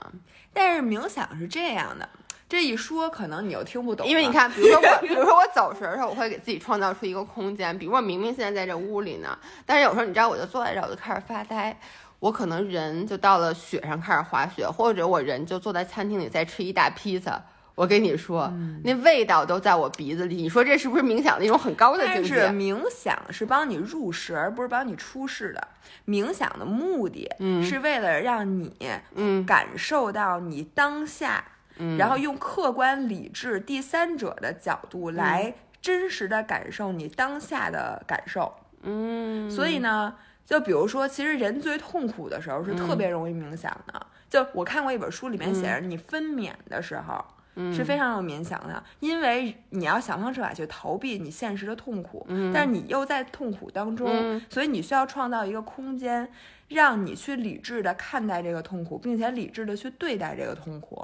[0.55, 2.09] 但是冥想是这样的，
[2.49, 7.77] 这一说可能你又听不懂，因为你看，比如说我，比如说我走神儿的时候，我会给自己创造出一个空间。
[7.79, 11.77] 比如我明明现在在这屋里呢，但是有时候你知道，我就坐在这儿，我就开始发呆。
[12.19, 17.41] 我可能人就到了雪上开始滑雪，或者我人就坐在餐厅里在吃一大披萨。
[17.75, 20.37] 我跟你说，嗯那味道都在我鼻子里。
[20.37, 22.49] 你说这是不是冥想的一种很高的境但是界？
[22.49, 25.69] 冥想是帮你入世，而不是帮你出世的。
[26.07, 28.73] 冥想的目的嗯是为了让你
[29.15, 31.56] 嗯感受到你当下，嗯，
[31.99, 38.55] 然后用客观理智第三者的角度来真实的感受你当下的感受。
[38.83, 44.07] 嗯，所以呢，就比如说，其实人最痛苦的时候是特别容易冥想的。
[44.29, 47.25] 就我看过一本书，里面写着，你分娩的时候。
[47.73, 56.31] 是非常有冥想的，因为你要想方设法去逃避你现实的痛苦，但是你又在痛苦当中，嗯所以你需要创造一个空间，
[56.69, 61.03] 让你去理智的看待这个痛苦，并且理智的去对待这个痛苦。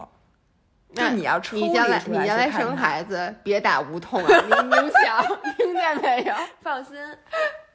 [0.95, 4.45] 就那你要出你将来你将来生孩子别打无痛啊！
[4.47, 5.25] 你冥想
[5.57, 6.35] 听见没有？
[6.63, 6.95] 放心。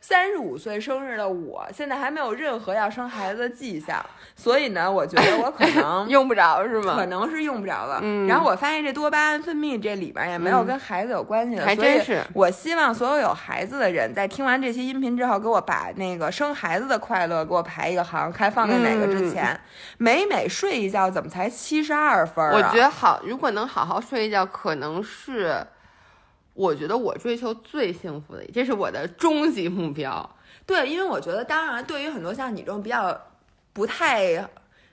[0.07, 4.01] 三十五岁生日的我，现在还没有任何要生孩子的迹象，
[4.37, 6.95] 所以呢，我觉得我可能 用不着是吗？
[6.95, 7.99] 可能是用不着了。
[8.01, 19.59] 嗯然后我发现这多巴胺分泌这里边也没有跟孩子有关系的，还真是我希望所有有孩子的人在听完这期音频之后，给我把那个生孩子的快乐给我排一个行，看放在哪个之前。
[19.97, 22.53] 每每睡一觉，怎么才七十二分啊？
[22.53, 25.67] 我觉得好，如果能好好睡一觉，可能是
[26.57, 30.27] 我觉得我追求最幸福的，这是我的终极目标。
[30.65, 33.15] 对，因为我觉得，当然，对于很多像你这种比较
[33.73, 34.43] 不太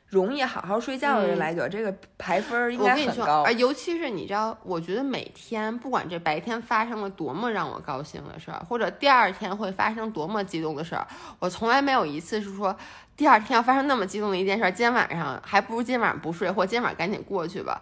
[0.07, 3.51] 容易好好睡觉的人嗯来讲，这个排分儿应该很高啊，。
[3.53, 11.05] 尤其是你知道，我觉得每天不管这白天发生了多么让我高兴的事儿，或者第二天会发生多么激动的事儿，
[11.41, 12.77] 我从来没有一次是说
[13.17, 17.81] 第二天要发生那么激动的一件事儿，今天晚上还不如今天晚上不睡，或今天晚上赶紧过去吧。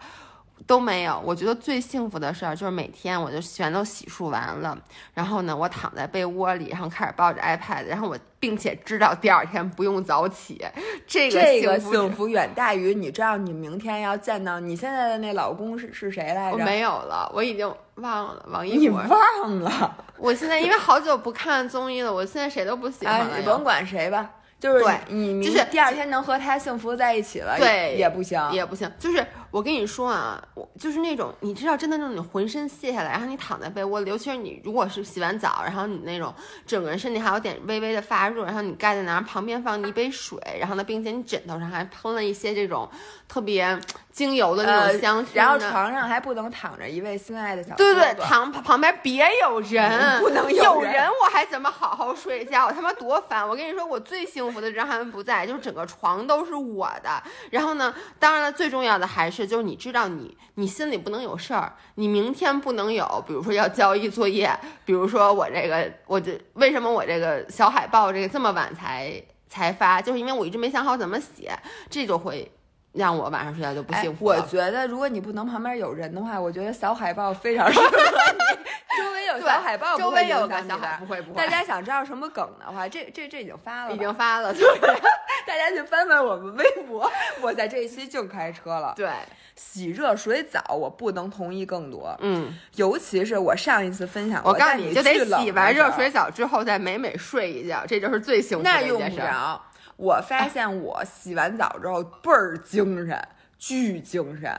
[0.67, 4.77] 都没有，我觉得最幸福的事儿就是每天我就全都洗漱完了，
[5.15, 10.65] 然后呢，我躺在被窝里，然后开始抱着 iPad，然后我并且知道第二天不用早起，
[11.07, 16.57] 这个这个幸福远大于你知道你明天要见到你现在的那老公是是谁来着？
[16.57, 19.09] 我没有了，我已经忘了王一博你。
[19.09, 19.97] 忘了？
[20.17, 23.27] 我现在因为好久不看综艺了，我现在谁都不喜欢。
[23.37, 28.41] 你甭管谁吧，就是你就是第二天能和他幸福在一起了，对也不行。
[28.53, 36.35] 也不行，就是我跟你说啊，我就是那种你知道，真的那种你浑身卸下来，然后你躺在被窝里，尤其是你如果是洗完澡，然后你那种
[36.67, 42.89] 整个人身体还有点微微的发热，然后你盖在那儿，旁边放一杯水，然后呢，并且你枕头上还喷了一些这种
[43.29, 43.79] 特别
[44.13, 52.67] 精油的那呃种香薰、然后床上还不能躺着一位心爱的小对对，哥哥旁旁边别有人，不能有有人我还怎么好好睡觉？
[52.67, 53.49] 我他妈多烦！
[53.49, 57.23] 我跟你说，我最幸福的张涵文不在，就是整个床都是我的。
[57.51, 71.51] 然后呢，当然了，最重要的还是就是你知道你你心里不能有事儿，你明天不能有，比如说要交一作业，比如说我这个我这为什么我这个小海报这个这么晚才才发，就是因为我一直没想好怎么写，
[71.89, 72.53] 这就会
[72.93, 74.41] 让我晚上睡觉就不哎幸福了。
[74.41, 78.63] 我觉得，如果你不能旁边有人的话，我觉得小海报非常适合你。
[78.95, 80.99] 周围有小海报，周围有个小海，报。
[80.99, 84.63] 不会不会，大家想知道什么梗的话，这这这已经发了，已经发了，对
[85.47, 87.11] 大家去翻翻我们微博。
[87.41, 88.93] 我在这一期净开车了。
[88.95, 89.11] 对，
[89.57, 92.55] 洗热水澡，我不能同意更多，嗯。
[92.75, 99.27] 尤其是我上一次分享过，我告诉在你，就得洗完热水澡之后再美美睡一觉，这就是最幸福那用的一件事儿。
[99.29, 99.63] 不着。
[100.03, 104.53] 我发现我洗完澡之后倍儿精神，巨精神。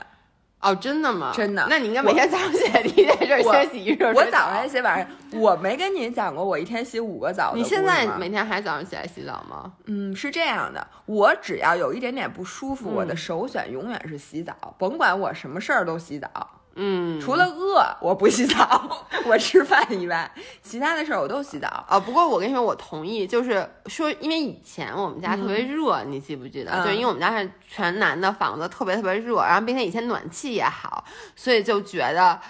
[0.58, 1.30] 哦，真的吗？
[1.36, 4.20] 真的那你应该每天早上起来第一件事先洗一热水澡。
[4.20, 7.62] 我早上洗晚上，我没跟你讲过，我一天洗五个澡你。
[7.62, 9.74] 现在每天还早上起来洗澡吗？
[9.84, 16.30] 嗯，是这样的，我只要有一点点不舒服，嗯我的首选永远是洗澡，甭管我什么事儿都洗澡，
[16.76, 18.88] 嗯，除了饿我不洗澡，
[19.26, 20.30] 我吃饭以外，
[20.62, 21.84] 其他的事儿我都洗澡。
[21.88, 26.70] 哦，不过我跟你说，我同意，就是说，因为以前我们家特别热，你记不记得？
[26.72, 31.04] 嗯就因为我们家是全南的房子，特别特别热，然后并且以前暖气也好，
[31.36, 32.40] 所以就觉得。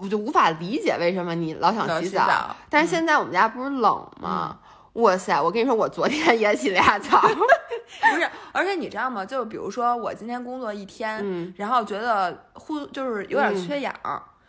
[0.00, 4.56] 我就无法理解为什么你老想洗澡，洗澡但是现在我们家不是冷吗？
[4.98, 5.40] 哇塞！
[5.40, 9.24] 我跟你说，我昨天也洗了俩澡， 不是，而且你知道吗？
[9.24, 13.94] 就是比如说我今天工作一天，嗯然后觉得呼就是有点缺氧，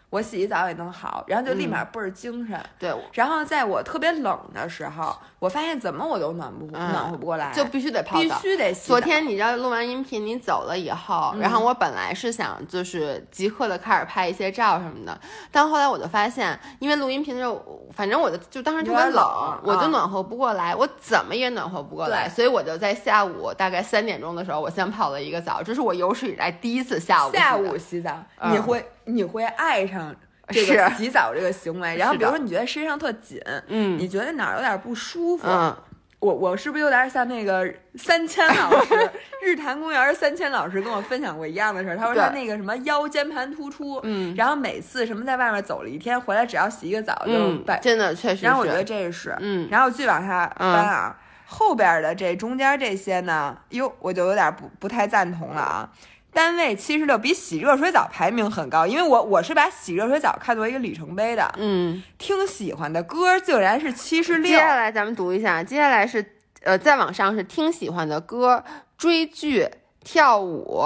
[0.10, 2.60] 我洗一澡也能好，然后就立马倍儿精神。
[2.80, 8.30] 对，然后在我特别冷的时候，我发现怎么我都暖不、嗯暖和不过来，就必须得泡澡必。
[8.42, 8.88] 须得洗。
[8.88, 15.20] 昨天你知道录完音频你走了以后，然嗯后我本来是想就是即刻的开始拍一些照什么的，
[15.52, 30.16] 但后来我就发现，因为录音频的时候，反正我就就当时特别冷我就啊暖和不过来，我怎么也暖和不过来，所以我就在下午大概三点钟的时候，我先泡了一个澡，这是我有史以来第一次下午下洗的午洗澡，嗯你会你会爱上
[30.48, 31.98] 这个洗澡这个行为。
[31.98, 33.98] 然后比如说你觉得身上特紧，嗯。
[34.00, 35.76] 你觉得哪儿有点不舒服，嗯，
[36.20, 39.10] 我我是不是有点像那个三千老师，
[39.44, 41.98] 日坛公园三千老师跟我分享过一样的事儿？
[41.98, 44.34] 他说他那个什么腰间盘突出，嗯。
[44.36, 49.68] 然后每次什么在外面走了一天，回来只要洗一个澡就嗯，真的确实，然后我觉得这是，嗯。
[49.70, 55.90] 然后继续往下翻啊，后边的这中间这些呢，哟，我就有点不不太赞同了啊。
[56.32, 61.52] 单位七十六比洗热水澡排名很高，因为我我是把洗热水澡看作一个里程碑的。
[61.58, 62.02] 嗯。
[62.18, 66.24] 听喜欢的歌竟然是七十六接，下来咱们读一下，接下来是
[66.62, 68.64] 呃，再往上是听喜欢的歌、
[68.98, 69.68] 追剧、
[70.04, 70.84] 跳舞，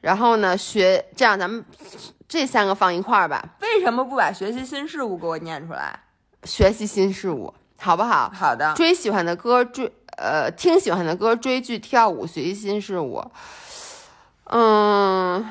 [0.00, 1.64] 然后呢学，这样咱们
[2.26, 6.00] 这三个放一块儿吧，为什么不把学习新事物给我念出来？
[6.44, 8.30] 学习新事物，好不好？
[8.34, 13.22] 好的，追喜欢的歌，追呃听喜欢的歌，追剧、跳舞，学习新事物。
[14.52, 15.46] 嗯，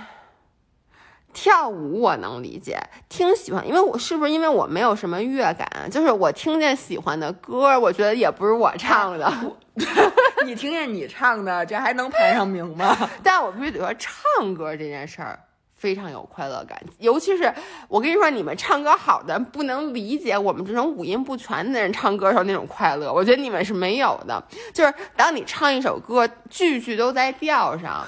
[1.33, 9.31] 跳舞我能理解，听喜欢，因为我是不是因为我没有什么乐感，就是我听见喜欢的歌，我觉得也不是我唱的。
[10.45, 12.95] 你听见你唱的，这还能排上名吗？
[13.23, 15.39] 但我必须得说，唱歌这件事儿。
[15.75, 17.53] 非常有快乐感，尤其是
[17.87, 23.13] 我跟你说，你们唱歌好的不能理解我们这种五音不全的人唱歌时候那种快乐。
[23.13, 28.05] 我觉得你们是没有的，就是当你唱一首歌，句句都在调上，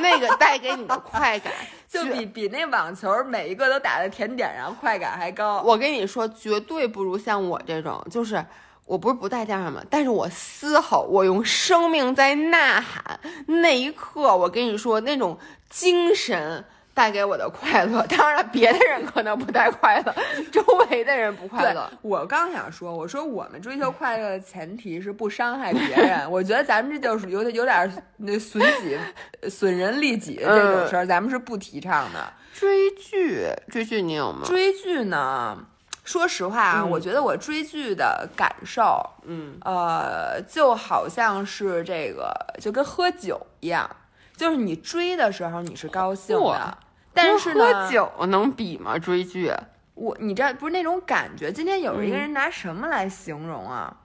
[0.00, 1.52] 那个带给你的快感，
[1.88, 5.62] 就比比那网球每一个都打在甜点上快感还高。
[5.62, 8.44] 我跟你说，绝对不如像我这种，就是
[8.84, 9.82] 我不是不带调上吗？
[9.90, 16.64] 但是我嘶吼，我用生命在呐喊，那一刻，我跟你说那种精神。
[16.96, 20.14] 带给我的快乐， 当然了，别的人可能不带快乐，
[20.50, 21.86] 周围的人不快乐。
[22.00, 26.28] 我刚想说，我说我们追求快乐的前提是不伤害别人。
[26.32, 28.98] 我觉得咱们这就是有点有点那损己、
[29.50, 32.32] 损人利己的这种事儿，咱们是不提倡的。
[32.54, 34.40] 追剧，追剧你有吗？
[34.46, 35.58] 追剧呢，
[36.02, 43.86] 说实话啊，我觉得我追剧的感受，嗯，呃，就好像是这个，就跟喝酒一样，
[44.34, 46.78] 就是你追的时候你是高兴的。
[47.16, 48.98] 但是喝酒能比吗？
[48.98, 49.50] 追剧，
[49.94, 51.50] 我你知道不是那种感觉。
[51.50, 53.96] 今天有一个人拿什么来形容啊？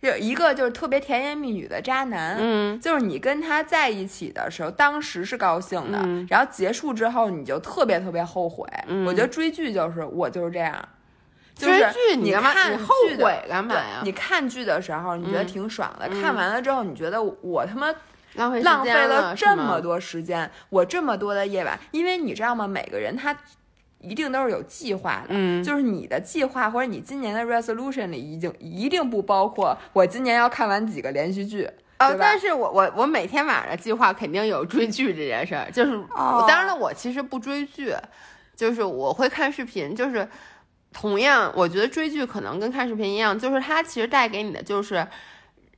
[0.00, 8.68] 有一个就是特别甜言蜜语的渣男，嗯，就是你跟他在一起的时候，当时是高兴的，然后结束之后你就特别特别后悔。
[9.06, 10.86] 我觉得追剧就是我就是这样，
[11.56, 14.00] 追剧你看后悔干嘛呀？
[14.02, 17.94] 你看剧的时候你觉得挺爽的，看完了之后你觉得我他妈。
[18.34, 22.66] 浪费浪费了这么多时间，我这么多的夜晚，因为你知道吗？
[22.66, 23.36] 每个人他
[24.00, 35.92] 一定都是有计划的，嗯，就是你的计划或者你今年的 resolution 里已经一定不包括我今年要看完几个连续剧，呃，但是我我我每天晚上的计划肯定有追剧这件事儿，就是
[36.46, 37.94] 当然了，我其实不追剧，
[38.54, 40.28] 就是我会看视频，就是
[40.92, 45.06] 同样，我觉得追剧可能跟看视频一样，就是它其实带给你的就是。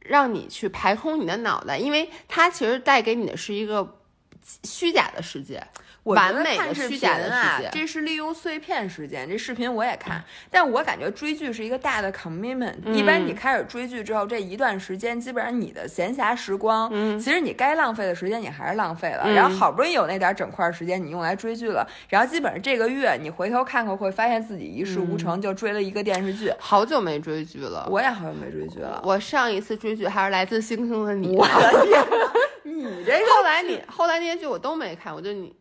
[0.08, 4.00] 让你去排空你的脑袋，因为它其实带给你的是一个
[4.64, 5.66] 虚假的世界。
[6.14, 9.28] 完美的虚假的世界，这是利用碎片时间。
[9.28, 12.74] 这视频我也看，但我感觉追剧是一个大的 commitment。
[12.92, 19.28] 一般你开始追剧之后，这一段时间基本上你的闲暇时光，其实你该浪费的时间你还是浪费了。
[19.32, 26.52] 然后好不容易有那点整块时间你用来追剧了，然后基本上这个月你回头看看会发现自己一事无成，就追了一个电视剧。
[26.58, 29.02] 好久没追剧了，我也好久没追剧了。
[29.04, 31.36] 我上一次追剧还是来自星星的你。
[31.36, 32.04] 我的天，
[32.64, 35.54] 你这 后来你后来那些剧我都没看，我就你。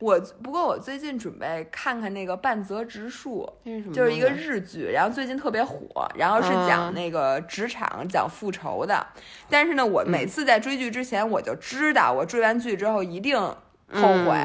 [0.00, 9.06] 我不过我最近准备看看那个半泽直树，是就是一个日剧，然后最近特别火，然后是讲那个职场讲复仇的。
[9.48, 14.36] 但是呢，我每次在追剧之前，我就知道我追完剧之后一定后悔，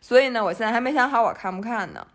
[0.00, 2.06] 所以呢，我现在还没想好我看不看呢。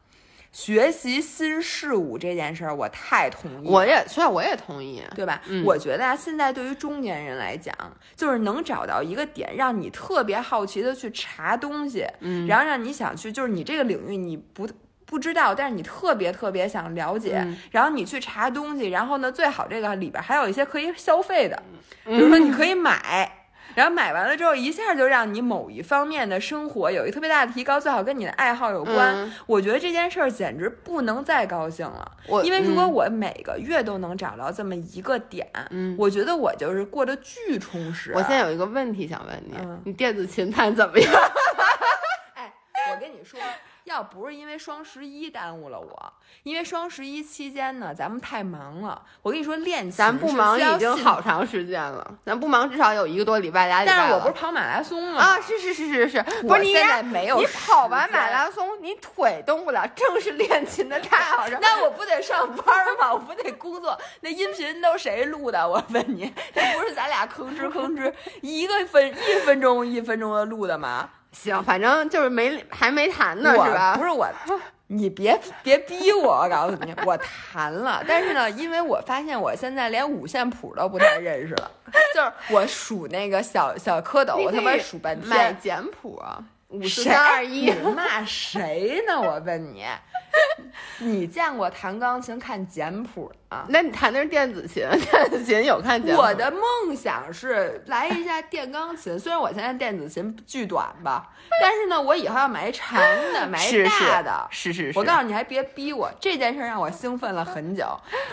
[0.52, 3.68] 学习新事物这件事儿，我太同意。
[3.68, 5.42] 我也，虽然我也同意，对吧？
[5.64, 7.76] 我觉得啊，现在对于中年人来讲，
[8.16, 14.68] 就是能找到一个点，让你特别好奇的去查东西，嗯，然后让你想去，就是你这个领域你不
[15.06, 21.62] 不知道，但是你特别特别想了解，然后你去查东西，然后呢，最好这个里边还有一些可以消费的，
[22.06, 23.44] 比如说你可以买。
[23.78, 29.32] 然后买完了之后，一下就让你某一方面的生活有一个特别大的提高，最好跟你的爱好有关。
[29.46, 32.12] 我觉得这件事儿简直不能再高兴了。
[32.44, 38.12] 因为如果我每个月都能找到这么一个点，嗯我觉得我就是过得巨充实。
[38.16, 41.14] 我现在有一个问题想问你，你电子琴弹怎么样？
[42.34, 42.52] 哎，
[42.92, 43.40] 我跟你说。
[43.88, 49.02] 要不是因为双十一耽误了我，因为双十一期间呢，咱们太忙了。
[49.22, 55.22] 我跟你说，练琴咱不忙已经好长时间了，咱不忙至少有一个多礼拜俩礼拜但是我不是跑马拉松吗？
[55.22, 57.40] 啊，是是是是是，不是你现在没有。
[57.40, 61.58] 你跑完马拉松，你腿动不了，正是练琴的太好了。
[61.64, 63.14] 那我不得上班吗？
[63.14, 63.98] 我不得工作？
[64.20, 65.66] 那音频都谁录的？
[65.66, 71.10] 我问你，这不是咱俩吭哧吭哧一个分一分钟一分钟的录的吗？
[71.44, 73.96] 行，反正就是没还没谈呢，是吧？
[73.96, 74.28] 不是我，
[74.88, 81.72] 你别别逼我，我告诉你，我谈了，但是呢，因为我发现我现在连五线谱都不太认识了，
[82.16, 85.30] 就是我数那个小小蝌蚪，我他妈数半天。
[85.30, 86.22] 买简谱，
[86.70, 89.20] 五四三二一，骂谁呢？
[89.22, 89.86] 我问你，
[91.00, 93.66] 你见过弹钢琴看简谱啊。
[93.70, 96.22] 那你弹的是电子琴， 电子琴有看简谱？
[96.22, 101.30] 我的梦想是来一下电钢琴，虽然我现在电子琴巨短吧，
[101.62, 103.00] 但是呢，我以后要买一长
[103.34, 104.48] 的，买大的。
[104.52, 107.86] 是是是，我告诉你，还别逼我，这件事让我兴奋了很久。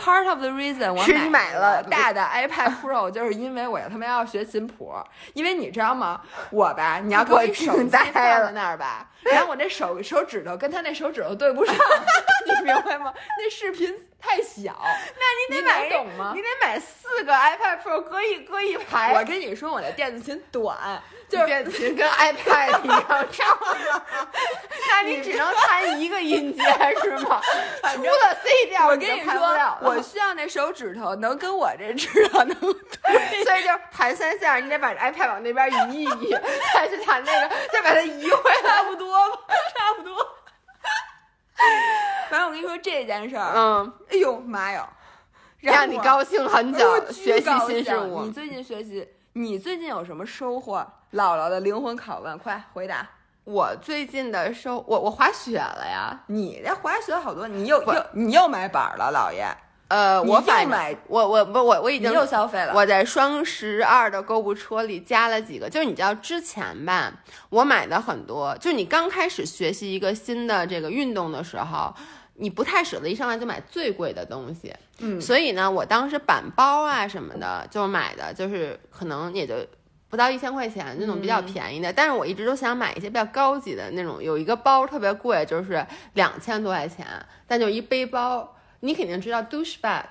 [0.02, 4.92] Part of the reason 我买了大的 iPad Pro，就是因为我他妈要学琴谱。
[5.34, 6.20] 因为你知道吗？
[6.50, 11.74] 我吧，你要给我一手机放在那儿吧，然后我那手手指头跟他那手指头对不上，
[12.46, 13.12] 你明白吗？
[13.38, 16.32] 那视频太小，那你得买懂吗？
[16.34, 19.12] 你得买四个 iPad Pro，搁一搁一排。
[19.14, 23.58] 我跟你说，我的电子琴短， 就是电子琴跟 iPad 一样 长，
[24.88, 26.62] 那你只能弹一个音阶
[27.02, 27.40] 是吗？
[27.94, 36.36] 除了 C 调，我跟你说，我需要那手指头能跟我这指头能对，所以就弹三下，你得把 iPad 往那边移一移，
[36.74, 39.38] 再去弹那个，再把它移回来，差不多吧，
[39.76, 40.14] 差不多。
[42.34, 44.88] 反正我跟你说这件事儿，嗯，哎呦妈呀，
[45.60, 48.24] 让你高兴很久，学习新事物。
[48.24, 50.84] 你最近学习，你最近有什么收获？
[51.12, 53.08] 姥姥的灵魂拷问，快回答。
[53.44, 56.24] 我最近的收，我我滑雪了呀。
[56.26, 59.46] 你这滑雪好多，你又又你又买板了，姥爷。
[59.86, 62.74] 呃，我又买，我我不我我已经又消费了。
[62.74, 67.12] 我在双十二的购物车里加了几个，就是你知道之前吧，
[67.50, 71.94] 我买的很多，就你刚开始学习一个新的这个运动的时候，
[72.36, 79.54] 你不太舍得一上来就买最贵的东西，嗯，所以呢，我当时板包啊什么的就买的就是可能也就
[80.08, 87.06] 不到一千块钱那种比较便宜的，但是我一直都想买一些比较高级的那种，有一个包特别贵，就是两千多块钱，
[87.46, 88.50] 但就一背包。
[88.80, 90.04] 你肯定知道 douche bag，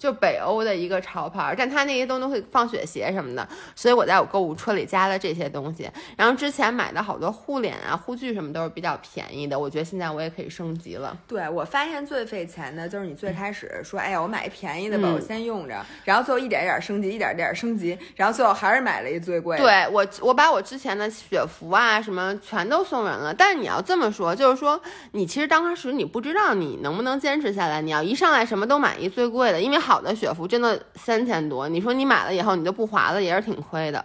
[0.00, 3.46] 就北欧的一个潮牌，但它那些东西会放雪鞋什么的，
[3.76, 5.90] 所以我在我购物车里加了这些东西。
[6.16, 11.14] 然后之前买的好多护脸啊、护具什么都是比较便宜的，我觉得现在我也可以升级了。
[11.28, 19.62] 对我发现最费钱的就是你最开始说，哎呀，我买一便宜的吧，嗯我先用着，然后最后一点一点升级，一点一点升级，然后最后还是买了一最贵的。
[19.62, 23.34] 对我，我把我之前的雪服啊什么全都送人了。
[23.34, 24.80] 但是你要这么说，就是说
[25.12, 27.80] 你其实当时你不知道你能不能坚持下来。
[27.80, 34.04] 你要一上来什么都买一最贵的，因为好的雪服真的三千多，你说你买了以后你就不划了，也是挺亏的。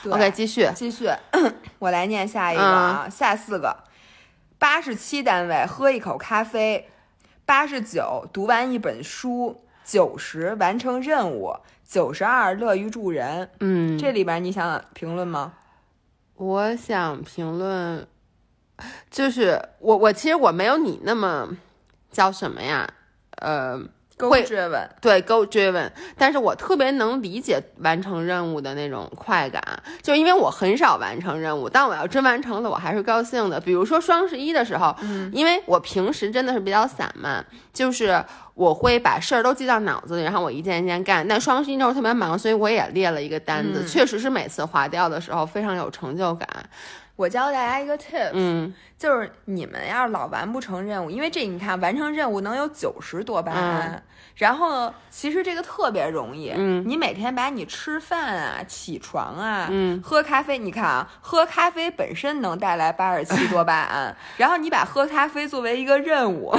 [0.00, 0.68] 对 OK，继续。
[0.76, 1.10] 继续，
[1.80, 3.76] 我来念下一个啊，下四个，
[4.56, 6.88] 八十七单位喝一口咖啡，
[7.44, 13.50] 八十九读完一本书，九十完成任务，九十二乐于助人。
[13.58, 15.54] 嗯，这里边你想评论吗？
[16.36, 18.06] 我想评论，
[19.10, 21.48] 就是我我其实我没有你那么
[22.12, 22.88] 叫什么呀，
[23.38, 23.82] 呃。
[24.18, 29.62] 会追问，对，go driven，但是我特别能理解完成任务的那种快感，
[30.02, 33.60] 就因为我很少完成任务，但我要真完成了，我还是高兴的。
[33.60, 41.26] 比如说双十一的时候，嗯，因为我平时真的是比较散漫，就是我会把事儿都记到脑子里，然后我一件一件干。
[41.26, 46.48] 但双十一那时候特别忙，所以我也列了一个单子，嗯确实是每次划掉的时候非常有成就感。
[47.18, 53.90] 我教大家一个 tip，嗯，就是你们要是老完不成任务，因为这你看完成任务能有九十多巴胺。
[53.90, 54.02] 嗯
[54.36, 66.56] 然后其实这个特别容易，嗯你每天把你吃饭啊、起床啊、嗯喝咖啡，你看啊，喝咖啡本身能带来八十七多巴胺，然后你把喝咖啡作为一个任务，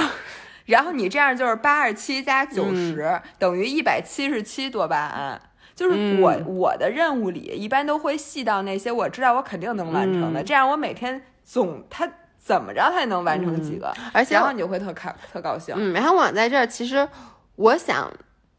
[0.66, 5.40] 然后你这样就是八十七加九十、嗯等于一百七十七多巴胺。
[5.80, 12.06] 就是我、我的任务里一般都会细到那些我知道我肯定能完成的，嗯这样我每天总他
[12.38, 15.74] 怎么着他也能完成几个，而且然后你就会特开特高兴。
[15.78, 17.08] 嗯，然后我在这儿，其实
[17.56, 18.12] 我想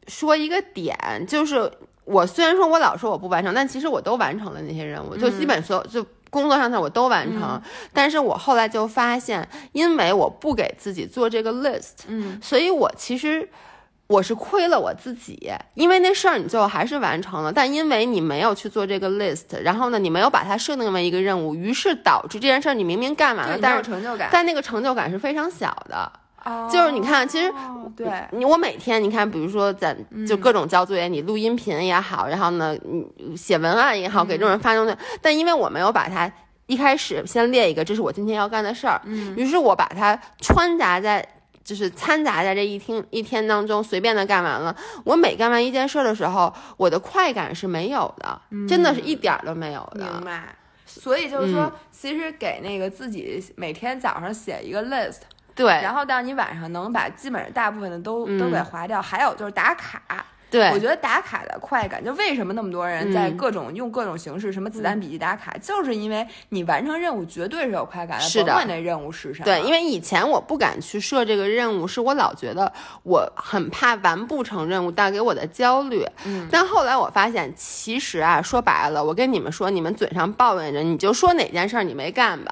[0.07, 0.97] 说一个点，
[1.27, 1.71] 就是
[2.05, 7.61] 我虽然说我老说我不完成，但其实我都完成了那些任务，就基本所有就工作上的我都完成。
[7.93, 13.47] 但是我后来就发现，因为我不给自己做这个 list，嗯，所以我其实。
[14.11, 24.29] 我是亏了我自己，因为那事儿你最后还是完成了，但因为你没有去做这个 list，然后呢，你没有把它设定为一个任务，于是导致这件事儿你明明干完了，但是有成就感。
[24.31, 26.11] 但那个成就感是非常小的。
[26.43, 27.53] 哦就是你看，其实
[27.95, 29.95] 对，你我每天你看，比如说咱
[30.27, 32.75] 就各种交作业，你录音频也好，然后呢，
[33.17, 36.31] 你写文案也好，给众人发东西，但因为我没有把它
[36.65, 41.25] 一开始先列一个，这是我今天要干的事儿，嗯于是我把它穿插在。
[41.63, 44.75] 就是掺杂在这一天一天当中，随便的干完了。
[45.03, 50.05] 我每干完一件事儿的时候，我的快感是没有的，真的是一点儿都没有的。
[50.11, 50.55] 明白。
[50.85, 55.19] 所以就是说，嗯其实给那个自己每天早上写一个 list，
[55.55, 59.01] 对，然后到你晚上能把基本上大部分的都、嗯都给划掉。
[59.01, 69.45] 还有就是打卡，对我觉得打卡的快感，就为什么那么多人在嗯各种、用各种形式，什么子弹笔记打卡，就是因为你完成任务绝对是有快感的，是的甭管那任务是啥。
[69.45, 72.71] 对，因为以前我不敢去设这个任务，是我老觉得
[73.03, 76.05] 我很怕完不成任务带给我的焦虑。
[76.25, 82.51] 嗯，但后来我发现，其实啊，说白了，我跟你们说，你们嘴上抱怨着，你就说哪件事儿你没干吧。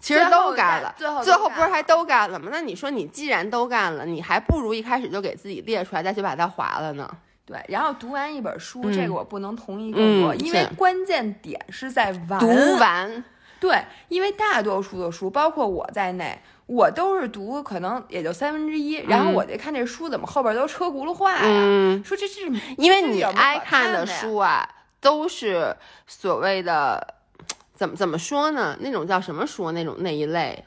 [0.00, 2.48] 其实都干了，最后最后不是还都干了吗？
[2.52, 7.10] 那你说你既然都干了，你还不如一开始就给自己列出来，再去把它划了呢。
[7.46, 12.40] 对，然后读完一本书，嗯这个我不能同意更多，嗯因为关键点是在完。
[12.40, 12.46] 读
[12.80, 13.24] 完，
[13.60, 22.40] 对，因为大多数的书，包括我在内，我都是读可能也就三分之一，然后我就看这书怎么后边都车轱辘话呀，嗯，说这是
[22.78, 24.66] 因为你爱看的书啊，
[25.00, 25.76] 都是
[26.06, 27.14] 所谓的
[27.74, 28.76] 怎么怎么说呢？
[28.80, 29.70] 那种叫什么书？
[29.72, 30.64] 那种那一类，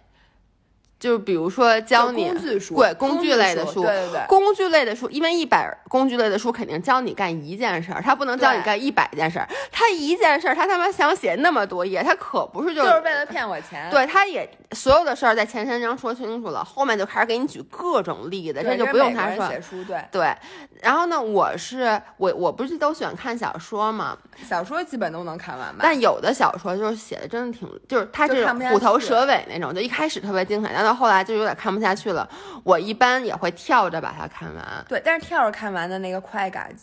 [0.99, 4.21] 就是比如说教你工具书，对工工具类的书书，对对对。
[4.27, 9.47] 工具类的书，因为一本工具类的书肯定教你干一件事儿，他不能教你对干一百件事儿。
[9.71, 19.47] 他一件事儿，他他妈想写那么多页，他可不是就就是为了骗我钱，对，他也所有的事儿在前三章说清楚了，后面就开始给你举各种例子，这就不用他说。
[19.47, 20.35] 写书，对，对，
[20.81, 24.17] 然后呢，我是我我不是都喜欢看小说嘛，
[24.49, 25.79] 小说基本都能看完吧。
[25.83, 32.27] 但有的小说就是写的真的挺，就是它就是看不下虎头蛇尾那种，就一开始特别精彩，但到后来就有点看不下去了。
[32.63, 34.63] 我一般也会跳着把它看完。
[34.88, 36.73] 对，但是跳着看完的那个快感，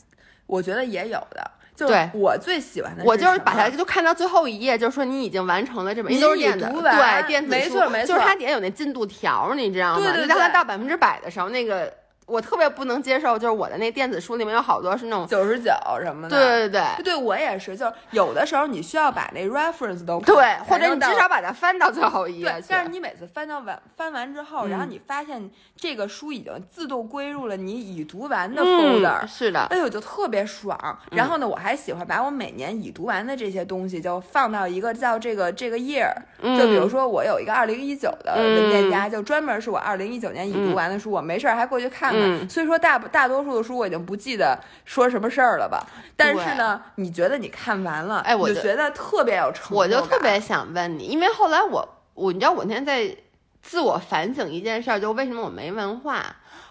[0.47, 1.51] 我觉得也有的。
[1.77, 10.01] 就我最喜欢的我就是把它就看到最后一页，就是说你已经完成了这本，电子对电子没书，错没错就是它底下有那进度条，你知道吗？
[10.01, 11.93] 对对就当它到百分之百的时候，那个
[12.27, 15.71] 我特别不能接受，就是我的那电子书里面有好多是那种，九十九
[16.03, 16.31] 什么的。
[16.31, 30.79] 对对对对对，我也是，就是有的时候你需要把那 reference 都对，或者你至少把它翻到最后一页对，但是你每次翻到完翻完之后，然后嗯你发现这个书已经自动归入了你已读完的 folder，、嗯、是的，哎呦，就特别爽。
[31.11, 36.11] 然后呢，我还喜欢把我每年已读完的这些东西，就放到一个叫这个这个 year，、
[36.43, 42.41] 就比如嗯说我有一个二零一九的文件夹，就专门是我二零一九年已读完的书，我没事儿还过去看看。
[42.41, 45.87] 嗯虽说大大多数的书我已经不记得说什么事儿了吧，
[46.17, 53.17] 但是呢，你觉得你看完了，哎我就觉得特别有成就感我就特别想问你，因为后来我我你知道我那天在
[53.63, 56.25] 自我反省一件事儿，就为什么我没文化。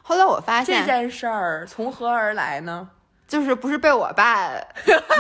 [0.04, 2.90] 后来我发现，这件事儿从何而来呢？
[3.28, 4.52] 就是不是被我爸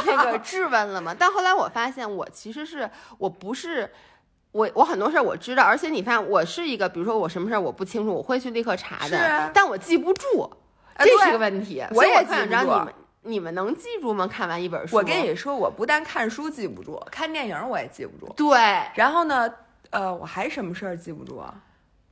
[0.05, 1.15] 那个质问了吗？
[1.17, 3.89] 但后来我发现，我其实是我不是。
[4.53, 10.41] 我我很多事儿我知道，而且你发现我是一个，比如说我什么事儿我不清楚，我会去立刻查的，但我记不住，
[10.95, 11.83] 啊这是对个问题。
[11.91, 12.93] 我也记不住你们
[13.23, 14.25] 你们能记住吗？
[14.27, 18.31] 看完一本书，我跟你说，我不但看书记不住，看电影我也记不住。
[18.33, 18.57] 对，
[18.95, 19.51] 然后呢，
[19.89, 21.53] 呃，我还什么事儿记不住啊？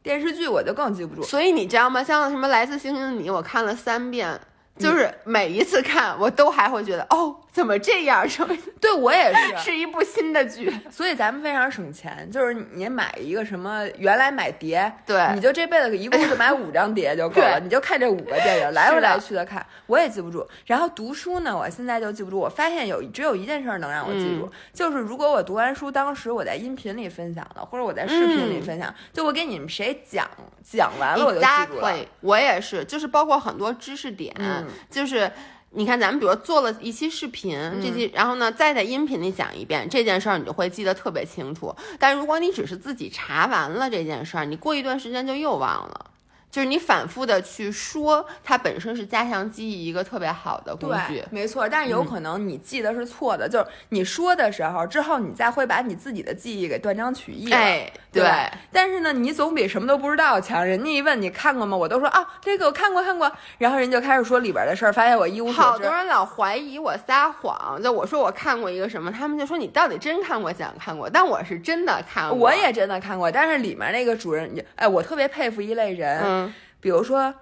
[0.01, 1.21] 电视剧我就更记不住。
[1.21, 2.03] 所以你知道吗？
[2.03, 4.39] 像什么《来自星星的你》，我看了三遍，
[4.81, 8.27] 就是每一次看，我都还会觉得，哦，怎么这样？
[8.27, 8.47] 说
[8.81, 10.73] 对我也是，是一部新的剧。
[10.89, 20.45] 所以咱们非常省钱，就是你买一个什么，原来买碟，对你就这辈子一共就买五张碟就够了，你就看这五个电影，来回来 去的看，我也记不住。
[20.65, 22.39] 然后读书呢，我现在就记不住。
[22.39, 30.27] 我发现有只有一件事儿能让我记住，嗯就是如果我读完书，当时我在音频里分享的，或者我在视频里嗯分享，就我给你们谁讲
[30.63, 31.91] 讲完了，我就记住了。
[31.91, 35.31] Exactly，我也是，就是包括很多知识点，嗯就是
[35.71, 41.75] 你看咱们比如做了一期视频，这嗯期然后呢再在音频里讲一遍这件事儿，你就会记得特别清楚。
[41.97, 46.05] 但如果你只是自己查完了这件事儿，你过一段时间就又忘了。
[46.51, 51.27] 就是你反复的去说，它本身是加强记忆一个特别好的工具对，。
[51.31, 57.55] 没错，但是有可能你记得是错的，就是你说的时候之后，你再会把你自己的记忆给断章取义了。
[57.55, 60.65] 哎，对吧但是呢，你总比什么都不知道强。
[60.65, 65.89] 人家一问你看过吗，我都说啊，这个我看过看过，然后人就开始说里边的事儿，发现我一无所知好多。
[65.89, 72.37] 人老怀疑我撒谎，就我说我看过一个什么，他们就说你到底真看过假看过，但我是真的看过。
[72.37, 76.40] 我也真的看过，但是里面那个主人，哎，我特别佩服一类人，嗯
[76.79, 77.33] 比如说，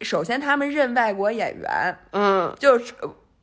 [0.00, 2.94] 首先他们认外国演员，嗯就是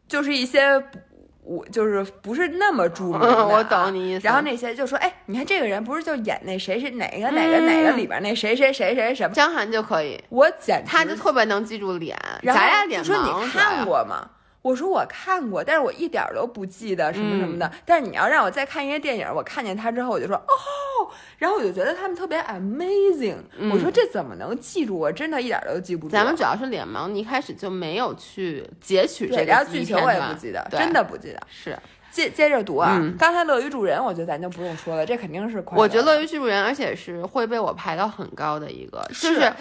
[0.08, 1.00] 就是一些不
[1.44, 4.26] 我就是不是那么著名的、啊嗯，我懂你意思。
[4.26, 9.36] 然后那些就说，哎，你看这个人不是就演那谁是哪个哪个哪个里边那谁谁谁谁什么？
[9.36, 13.86] 江涵就可以，我简直他就特别能记住脸，咱俩脸你说你看？
[13.86, 14.30] 过吗？
[14.64, 17.72] 我说我看过，但是我一点儿都不记得什么什么嗯的。
[17.86, 23.36] 但是你要让我再看一个电影，我看见他之后，我就说哦，然后我就觉得他们特别 amazing。
[23.72, 24.98] 我说这怎么能记住？
[24.98, 26.12] 我真的一点儿都记不住。
[26.12, 31.40] 嗯咱们主要是脸盲，你一开始就没有去截取这，个然后剧情我也不记得，真的不记得。
[31.50, 31.78] 是。
[32.10, 35.76] 接接着读啊，嗯刚才乐于助人，我觉得咱就不用说了，这肯定是快。
[35.76, 39.54] 我觉得乐于助人，而且是会被我排到很高的一个，就是是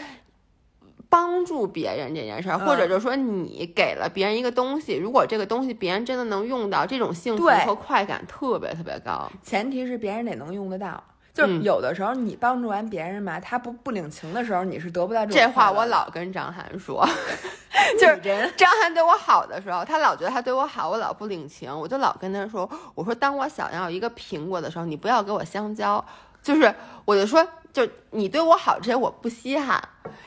[1.13, 9.31] 帮助别人这件事儿，或者就是说你给了别人一个东西，如果这个东西别人真的能用到，这种幸福和快感特别特别高。
[9.43, 11.05] 前提是别人得能用得到。
[11.35, 11.63] 就是嗯。
[11.63, 17.07] 有的时候你帮助完别人嘛，他不不领情的时候，你是得不到这种这话我老跟张涵说，
[18.01, 18.51] 就是人。
[18.57, 26.03] 张涵对我好的时候，他老觉得他对我好，我老不领情，我就老跟他说，我说当我想要一个苹果的时候，你不要给我香蕉，
[26.43, 29.79] 就是我就说，就你对我好这些我不稀罕，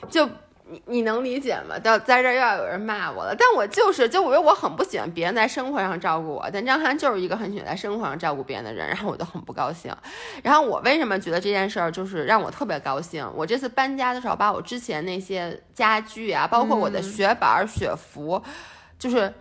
[0.10, 0.30] 就。
[0.68, 1.78] 你你能理解吗？
[1.80, 9.96] 到在这儿又要有人骂我了，但我就是就我觉得我很不喜欢别人在生活上照顾我，但张涵就是一个很喜欢在生活上照顾别人的人，然后我就很不高兴。
[10.42, 13.30] 然后我为什么觉得这件事儿就是让我特别高兴？
[13.36, 18.42] 我这次搬家的时候，把我之前那些家具啊，包括我的雪板、雪服，
[18.98, 19.34] 就是。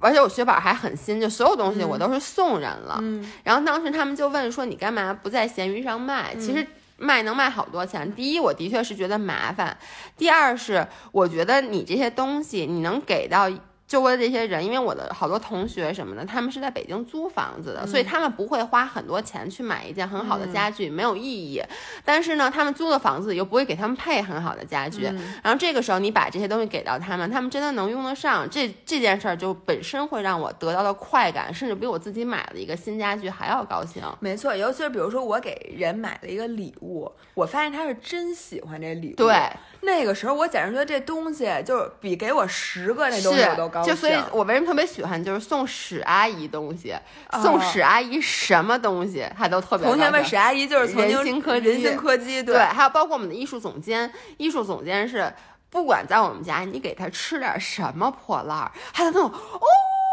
[0.00, 2.98] 而且我雪板还很新，就所有东西我都是送人了。
[3.02, 6.66] 嗯然后当时他们就问说：“你干嘛不在闲鱼上卖？”其实
[7.02, 8.10] 卖能卖好多钱。
[8.14, 9.76] 第一，我的确是觉得麻烦；
[10.16, 13.50] 第二是我觉得你这些东西你能给到。
[13.92, 21.62] 周围的这些人，因为我的好多同学什么的，他们是在北京租房子的，所以他们不会花很多钱去买一件很好的家具，没有意义。
[22.02, 25.02] 但是呢，他们租的房子又不会给他们配很好的家具，
[25.42, 34.02] 然后这个时候你把这些东西给到他们，他们真的能用得上，这这件事儿就本身会让我得到的快感，甚至比我自己买了一个新家具还要高兴。
[34.20, 39.16] 没错，尤其是比如说我给人买了一个礼物，我发现他是真喜欢这礼物。
[39.16, 39.36] 对，
[39.82, 43.81] 那个时候我简直觉得这东西就是比给我十个那东西我都高兴。
[43.84, 46.94] 就所以，我为什么特别喜欢就是送史阿姨东西，
[47.42, 49.86] 送史阿姨什么东西，她都特别。
[49.86, 55.32] 同学们，史阿姨就是曾经人心科技人形科技，对，还有包括我们的艺术总监，艺术总监是
[55.70, 59.32] 不管在我们家，你给他吃点什么破烂儿，他都那种哦，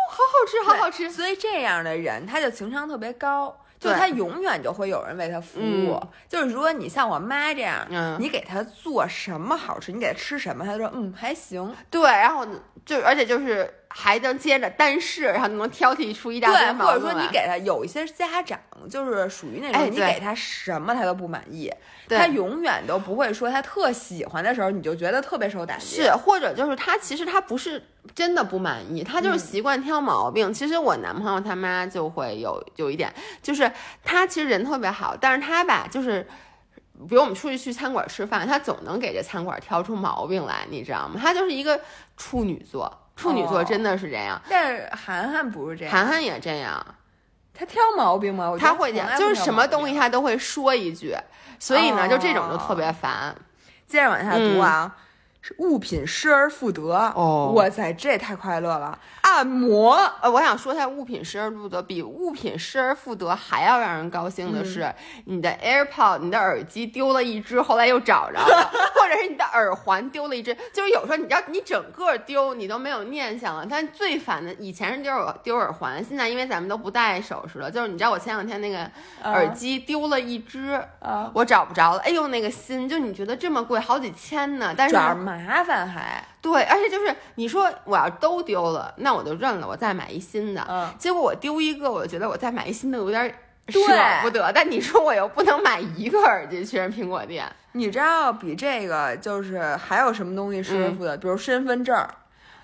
[0.10, 1.12] 好好吃，好好吃。
[1.12, 3.56] 所以这样的人，他就情商特别高。
[3.80, 11.74] 就他永远就会有人为他服务，嗯就是如果你像我妈这样，嗯你给他做什么好吃，你给他吃什么，他就说嗯还行。
[11.90, 12.46] 对，然后
[12.86, 18.60] 就而且就是还能接着但是，然后能挑剔出一大堆对，毛病来或者说你给他有一些家长
[18.90, 21.72] 就是属于那种，你哎你给他什么他都不满意，
[22.08, 25.98] 他永远都不会说他特喜欢的时候，你就觉得特别受打击。
[25.98, 27.84] 是，或者就是他其实他不是
[28.14, 30.54] 真的不满意，他就是嗯习惯挑毛病。
[30.54, 33.12] 其实我男朋友他妈就会有有一点，
[33.42, 33.72] 就是
[34.04, 36.28] 他其实人特别好，但是他吧就是。
[37.08, 41.18] 比如我们出去去餐馆吃饭，他总能给这餐馆挑出毛病来，你知道吗？
[41.18, 41.80] 他就是一个
[42.18, 46.86] 处女座，处女座哦真的是这样，但是涵涵不是这样，涵涵也这样，
[47.54, 48.50] 他挑毛病吗？
[48.50, 49.94] 我觉得他会这样，就是什么东西。
[49.94, 51.16] 他都会说一句，
[51.60, 53.36] 所以呢，就这种就特哦别烦。
[53.86, 54.96] 接着往下读啊，
[55.42, 56.82] 是物品失而复得。
[57.56, 58.98] 哇塞，这也太快乐了！
[59.30, 64.92] 按摩，呃，我想说一下物品失而复得，比物品失而复得还要让人高兴的是，
[65.26, 70.56] 你的 AirPod、你的耳机丢了一只，后来又找着了，或者是你的耳环丢了一只。
[70.74, 73.66] 就是有时候你知道，你整个丢你都没有念想了。
[73.70, 78.90] 但最烦的，以前是丢耳丢耳环，现在因为咱们都不戴首饰了，就是你知道我前两天那个
[79.24, 82.00] 耳机丢了一只，啊，我找不着了。
[82.00, 90.66] 哎呦，那个心，就你觉得这么贵，好几千呢，但是麻烦还，对，而且就是你说我要都丢了，那我就认了，我再买一新的。
[90.70, 93.34] 嗯结果我丢一个，我就觉得我再买一新的有点
[93.66, 94.52] 对舍不得。
[94.54, 101.18] 但你说我又不能买一个耳机去人苹果店，你知道比这个就是还有什么东西失而复得？
[101.18, 102.10] 比如身份证儿，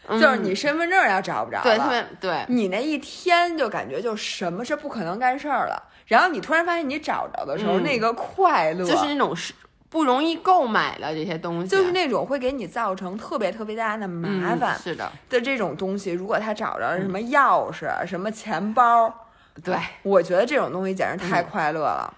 [0.07, 5.91] 嗯就是你身份证儿要找不着对，了特别对，你那一天就感觉就什么是不可能干事儿了。
[6.07, 9.53] 然后你突然发现你找着的时候，嗯那个快乐就是那种是
[9.95, 16.11] 不容易购买的这些东西，就是那种会给你造成特别特别大的麻烦嗯、是的，的这种东西。
[16.11, 19.29] 如果他找着了什么钥匙、什么钱包，
[19.63, 19.73] 对。
[20.03, 22.13] 我觉得这种东西简直太快乐了。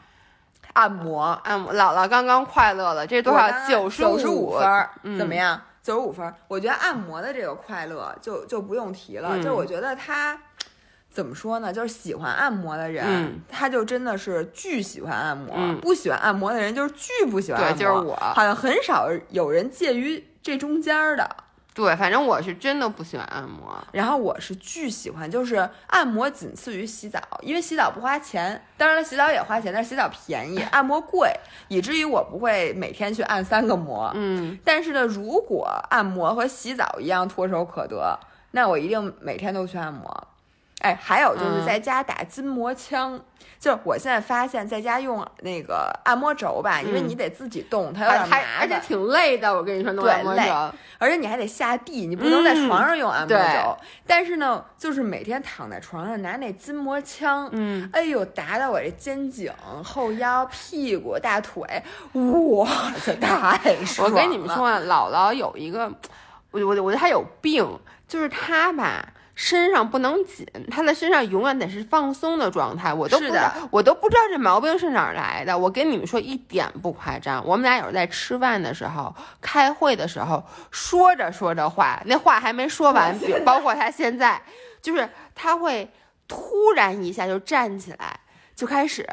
[0.74, 3.48] 按摩按摩，姥姥刚刚快乐了，这多少？
[3.70, 5.62] 九十五分怎么样？
[5.84, 9.38] 九十五分儿，我觉得按摩的这个快乐就就不用提了。
[9.38, 10.36] 嗯就我觉得他
[11.18, 11.74] 怎么说呢？
[11.74, 17.76] 就是喜欢按摩的人，嗯他就真的是巨喜欢按摩；嗯不喜欢按摩的人就是巨不喜欢按摩。
[17.76, 21.28] 对就是我好像很少有人介于这中间儿的。
[21.74, 23.76] 对，反正我是真的不喜欢按摩。
[23.92, 31.32] 然后我是巨喜欢，就是按摩仅次于洗澡，因为洗澡不花钱，当然了，洗澡也花钱，但是洗澡便宜，按摩贵，
[31.68, 34.12] 以至于我不会每天去按三个摩。
[34.14, 38.20] 嗯，但是呢，如果按摩和洗澡一样唾手可得，
[38.52, 40.28] 那我一定每天都去按摩。
[40.80, 43.20] 哎，还有就是嗯在家打筋膜枪。
[43.60, 53.76] 就是我现在发现，在家用那个按摩轴吧，因为嗯你得自己动，它有而点麻烦而且，挺累的，我跟你说，弄对按摩轴而且你还得下地，你不能在床上用按摩对轴。
[54.06, 59.52] 但是呢，就是每天躺在床上拿那筋膜枪，嗯，哎呦，打到我这肩颈、
[59.84, 61.64] 后腰、屁股、大腿，
[62.14, 62.68] 哇
[63.00, 64.14] 塞，太 爽了！
[64.14, 65.92] 我跟你们说啊，姥姥有一个，
[66.52, 67.68] 我我我觉得她有病，
[68.08, 69.04] 就是她吧。
[69.40, 72.92] 身上不能紧，他的身上永远得是放松的状态。
[72.92, 75.56] 我都不知道，我都不知道这毛病是哪儿来的。
[75.56, 83.16] 我跟你们说一点不夸张，我们俩有时候在吃饭的时候、开会的时候，说着说着话，那话还没说完，
[83.46, 84.42] 包括他现在，
[84.82, 85.88] 就是他会
[86.28, 88.20] 突然一下就站起来，
[88.56, 89.08] 就开始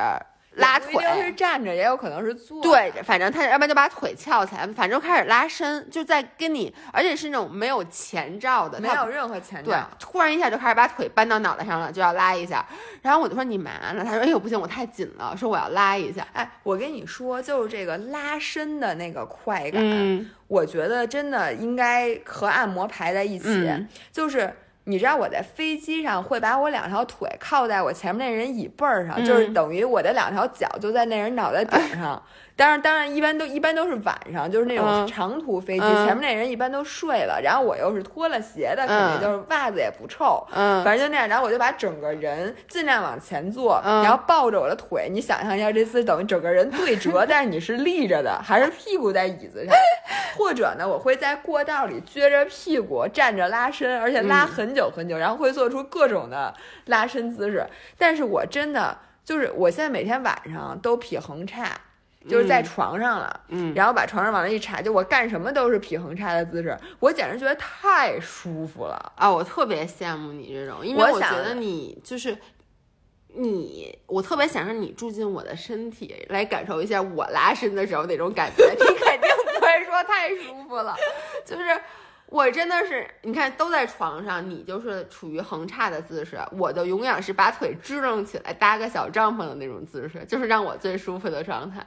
[0.56, 2.60] 拉腿，不一定是站着，也有可能是坐。
[2.62, 12.64] 对，，反正他要不然就把腿翘起来，反正开始拉伸，就在跟你，而且是那种没有前兆的，没有任何前兆对兆。，突然一下就开始把腿搬到脑袋上了，就要拉一下。
[13.02, 14.04] 然后我就说你嘛呢？
[14.04, 16.26] 他说哎呦不行，我太紧了，说我要拉一下。
[16.32, 23.48] 哎，我跟你说，就是这个拉伸的那个快感，嗯我觉得真的应该和按摩排在一起。
[23.48, 32.22] 嗯就是你知道我在飞机上会把我两条腿靠在我前面那人椅背儿上，嗯就是等于我的两条脚就在那人脑袋顶上。
[32.56, 45.08] 当然，当然，一般都一般都是晚上，就是那种嗯长途飞机，嗯前面那人一般都睡了，然后我又是脱了鞋的，肯定嗯就是袜子也不臭，嗯反正就那样，然后我就把整个人尽量往前坐，嗯然后抱着我的腿。
[45.10, 49.74] 你想象一下，这次等于整个人对折， 但是你是立着的，还是屁股在椅子上？
[50.36, 56.54] 或者呢，我会在过道里撅着屁股站着拉伸，而且拉嗯很久很久，然后会做出各种的
[56.86, 57.66] 拉伸姿势。
[57.98, 61.64] 但是我真的就是，我现在每天晚上都劈横叉。
[62.28, 69.12] 就是在嗯床上了，嗯，然后把床上往那一插，就我干什么都是劈横叉的姿势，我简直觉得太舒服了。
[69.16, 72.36] 啊，我特别羡慕你这种，因为我觉得你就是。
[73.36, 78.64] 你，我特别想让你住进我的身体，来感受一下我拉伸的时候那种感觉。
[78.70, 80.94] 你肯定不会说太舒服了，
[81.44, 81.64] 就是
[82.26, 91.84] 我真的是，你看都在床上，你就是处于横叉的姿势，我就永远是把腿支棱起来搭个小帐篷的那种姿势，就是让我最舒服的状态。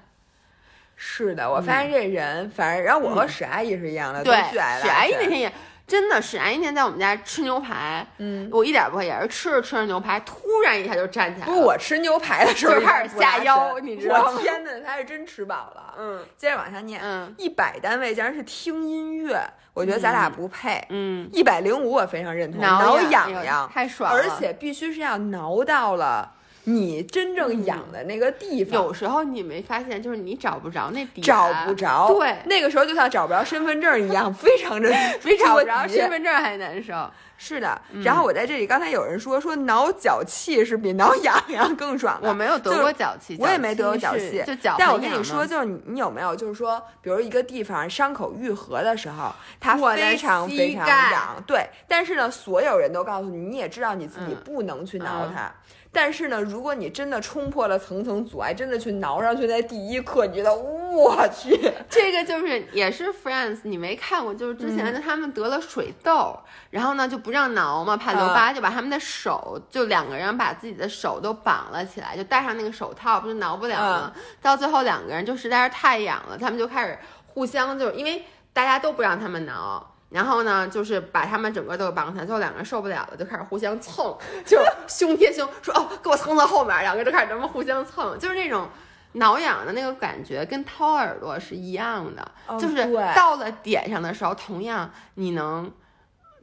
[0.97, 5.53] 是的，我发现这人，反正然后我和史阿姨是一样的，对，都巨爱拉史阿姨那天也
[5.85, 11.53] 真的，史阿姨那天在我们家吃牛排，嗯，我一点不会，也是吃着吃着牛排，突然一下就站起来了。
[11.53, 14.31] 不是我吃牛排的时候 就开始下腰你知道吗？
[14.35, 15.93] 我天呐，他是真吃饱了。
[15.97, 16.25] 嗯。
[16.35, 17.33] 接着往下念，嗯。
[17.37, 19.39] 一百单位竟然是听音乐，
[19.73, 20.83] 我觉得咱俩不配。
[20.89, 24.19] 嗯，一百零五我非常认同，挠痒痒痒太爽了。
[24.19, 26.33] 而且必须是要挠到了
[26.69, 28.83] 你真正痒的那个地方。
[28.83, 34.89] 有时候你没发现，就是你找不着那点，找不着，对，那个时候就像找不着身份证一样，非常的
[35.23, 37.09] 没找不着身份证还难受。
[37.39, 44.43] 是的，嗯然后我在这里，刚才有人说说挠脚气是比挠痒痒更爽的，我没有得过脚气，我也没得过脚气，
[44.77, 54.37] 但我跟你说，就是你你有没有就是说，比如一个地方伤口愈合的时候，它非常非常痒，对，但是呢，所有人都告诉你，你也知道你自己嗯。
[54.43, 55.53] 不能去挠嗯它。
[55.99, 64.31] 但是呢，如果你真的冲破了层层阻碍，真的去挠上去，在第一刻，你觉得我去， 这个就是也是 Friends，你没看过？
[64.31, 66.37] 就是之前的他们得了水痘，
[66.69, 74.11] 然后呢就不让挠嘛，怕留啊疤，就把他们的手就两个人把自己的手都绑了起来，就戴上那个手套，不就挠不了吗？
[74.15, 76.95] 嗯到最后两个人就实在是太痒了，他们就开始
[77.25, 78.23] 互相就是因为
[78.53, 79.95] 大家都不让他们挠。
[80.09, 88.69] 然后呢，就是把他们整个都绑起来，最后两个人受不了了，就开始互相蹭，就胸贴胸，说哦，给我蹭到后面，两个就开始这么互相蹭，就是那种
[89.13, 92.31] 挠痒的那个感觉，跟掏耳朵是一样的。
[92.47, 92.75] 哦就是
[93.15, 95.71] 到了点上的时候，同样你能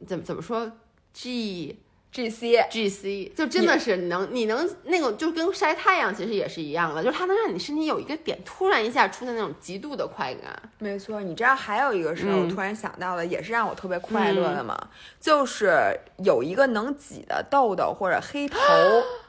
[0.05, 0.71] 怎么怎么说
[1.13, 1.81] ？G
[2.15, 2.65] G C。
[2.71, 10.57] G C 就真的是能你能那个就跟晒太阳其实也是一样的，就是它能让你身体有一个点突然一下出现那种极度的快感。
[10.79, 14.77] 没错，你知道还有一个事儿，我嗯突然想到了，也是让我特别快乐的嘛，
[15.19, 18.57] 就是有一个能挤的痘痘或者黑头，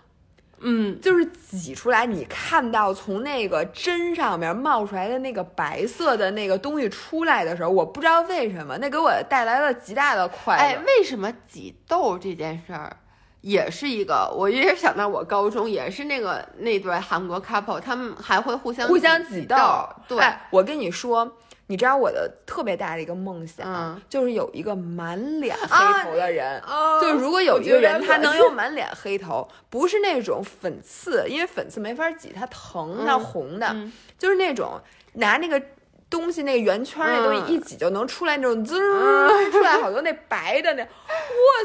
[0.60, 10.62] 嗯，就是挤出来，你看到从那个针上面冒出来的那个白色的那个东西出来的时候，我不知道为什么，那给我带来了极大的快乐。
[10.62, 12.96] 哎，为什么挤痘这件事儿？
[13.42, 21.30] 也是一个，我也想到我高中也是那个那对韩国 couple，他们还会互相互相挤挤痘，对，哎，我跟你说，
[21.68, 26.60] 你知道我的特别大的一个梦想，嗯就是有一个满脸啊黑头的人。
[26.60, 34.80] 哦就如果有一个人他能有 有满脸黑头，不是那种粉刺，因为粉刺没法挤，它疼，它嗯红的，嗯就是那种
[35.14, 35.60] 拿那个
[36.08, 40.88] 东西那个圆圈儿那东西嗯一挤就能出来那种滋儿 出来好多那白的那，哇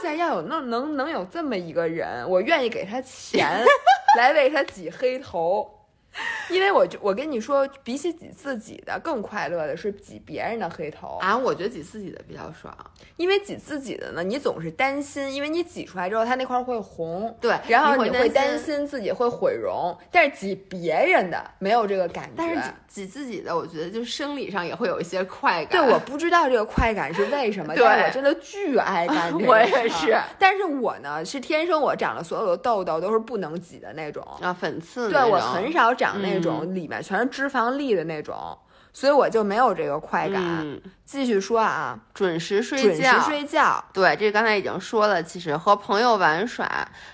[0.02, 0.16] 塞！
[0.16, 3.64] 要有那能能有这么一个人，我愿意给他钱
[4.18, 5.78] 来为他挤黑头。
[6.49, 11.18] 因为我就我跟你说，比起挤自己的，更快乐的是挤别人的黑头。
[11.22, 12.76] 啊，我觉得挤自己的比较爽。
[13.16, 19.97] 因为挤自己的呢，你总是担心，因为你挤出来之后，它那块儿会红，对然后你会担担心自己会毁容。
[20.12, 38.58] 但是挤别人的没有这个感觉，但是挤挤自己的，我觉得就生理上也会有一些快感对，我不知道这个快感是为什么，对 但是我真的巨爱干 这个我也是但是我呢是天生我长了所有的痘痘都是不能挤的那种，啊，粉刺对我很少长那种里面全是脂肪粒的那种，
[38.91, 40.41] 所以我就没有这个快感。
[40.43, 45.24] 嗯，继续说啊，准时睡准觉，时睡觉，对，这刚才已经说了。
[45.24, 46.68] 其实和朋友玩耍，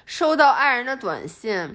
[0.06, 1.72] 收到爱人的短信，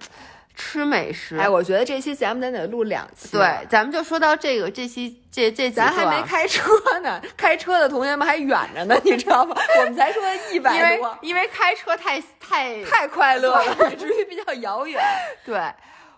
[0.56, 1.36] 吃美食。
[1.36, 3.36] 哎，我觉得这期节目咱得录两期。
[3.36, 6.68] 对，，咱们就说到这个，这期这这咱还没开车
[7.02, 9.54] 呢，开车的同学们还远着呢，你知道吗？
[9.78, 15.00] 我们才说一因百为多，因为开车太太太快乐了，以至于比较遥远。
[15.44, 15.60] 对。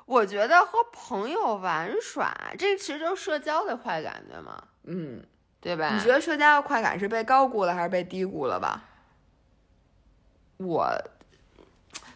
[0.07, 4.63] 我觉得和朋友玩耍，这其实就是社交的快感，对吗？
[4.85, 5.25] 嗯，
[5.61, 5.95] 对吧？
[5.95, 8.85] 你觉得社交的快感是被高估了还是被低估了吧？
[10.59, 10.89] 我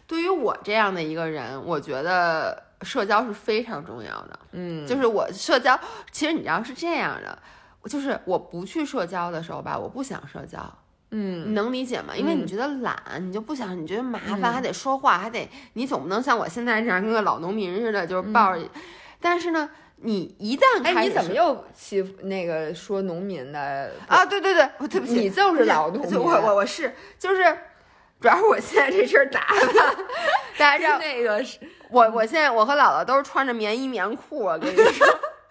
[0.07, 4.39] 对于我这样的一个人，我觉得社交是非常重要的。
[4.51, 5.77] 嗯，就是我社交，
[6.11, 7.37] 其实你知道是这样的，
[7.85, 10.59] 就是我不去社交的时候吧，我不想社交，
[11.11, 12.15] 你嗯能理解吗？
[12.15, 18.61] 因为你嗯觉得懒，你就不想，你觉得麻烦，嗯还得说话，还得，你总不能像我现在这样跟个老农民似的，就是抱着。
[19.19, 23.91] 但是呢，你一旦嗯哎，开始你怎么又欺负那个说农民的？
[24.07, 24.25] 啊？
[24.25, 27.57] 对对对，我对不起，你就是老农民我我我是就是，
[28.21, 29.95] 主要是我现在这身打扮，
[30.57, 31.57] 大家知道那个是
[31.89, 35.07] 我我现在我和姥姥都是穿着棉衣棉裤，我跟你说。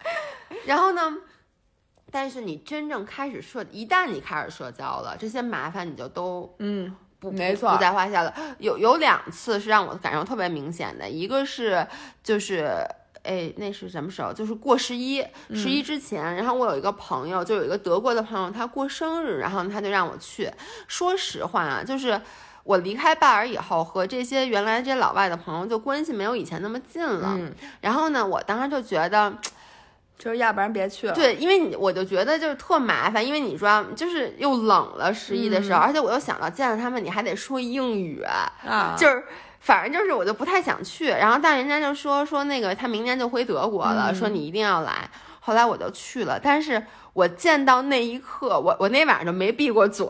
[0.65, 1.15] 然后呢，
[2.11, 8.33] 但是你真正开始社，一旦你开始社交了，这些麻烦你就都嗯，不没错不在话下了。
[8.59, 11.85] 有有两次是让我感受特别明显的，一个是
[12.23, 12.71] 就是。
[13.21, 14.31] 哎，那是什么时候？
[14.31, 15.21] 就是过十一，
[15.53, 20.49] 十一之前，然后我有一个朋友，就有一个德国的朋友，他过生日，然后他就让我去。
[20.87, 22.19] 说实话啊，就是
[22.63, 27.35] 我离开拜尔以后，和这些原来这些老外的朋友就关系没有以前那么近了。
[27.37, 29.37] 嗯，然后呢，我当时就觉得，
[30.19, 31.13] 就是要不然别去了。
[31.13, 39.23] 对，因为你我就觉得就是特麻烦，因为你说就是又冷了十一的时候，而且我又想到见了他们你还得说英语，啊，就是。
[39.61, 45.09] 反正就是我就不太想去，然后但人家就说说那个他明年就回德国了，嗯说你一定要来。
[45.41, 50.07] 后来我就去了，但是我见到那一刻，我我那晚上就没闭过嘴，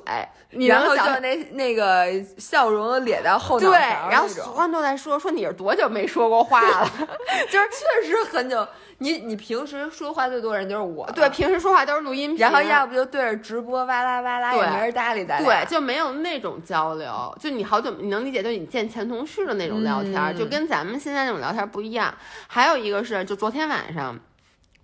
[0.51, 2.05] 你然后能想就那那个
[2.37, 3.79] 笑容咧到后脑对，
[4.11, 6.87] 然后所有人都在说说你是多久没说过话了，
[7.49, 8.65] 就是确实很久。
[8.99, 15.43] 你你平时说话最多人就是我，对，，平时说话都是录音频，然后要不就对着直播哇啦哇啦，也对没人搭理咱。
[15.43, 22.13] 对，就没有那种交流，就你好久你能理解，就你见前同事的那种聊天，嗯就跟咱们现在那种聊天不一样。
[22.47, 24.17] 还有一个是，就昨天晚上。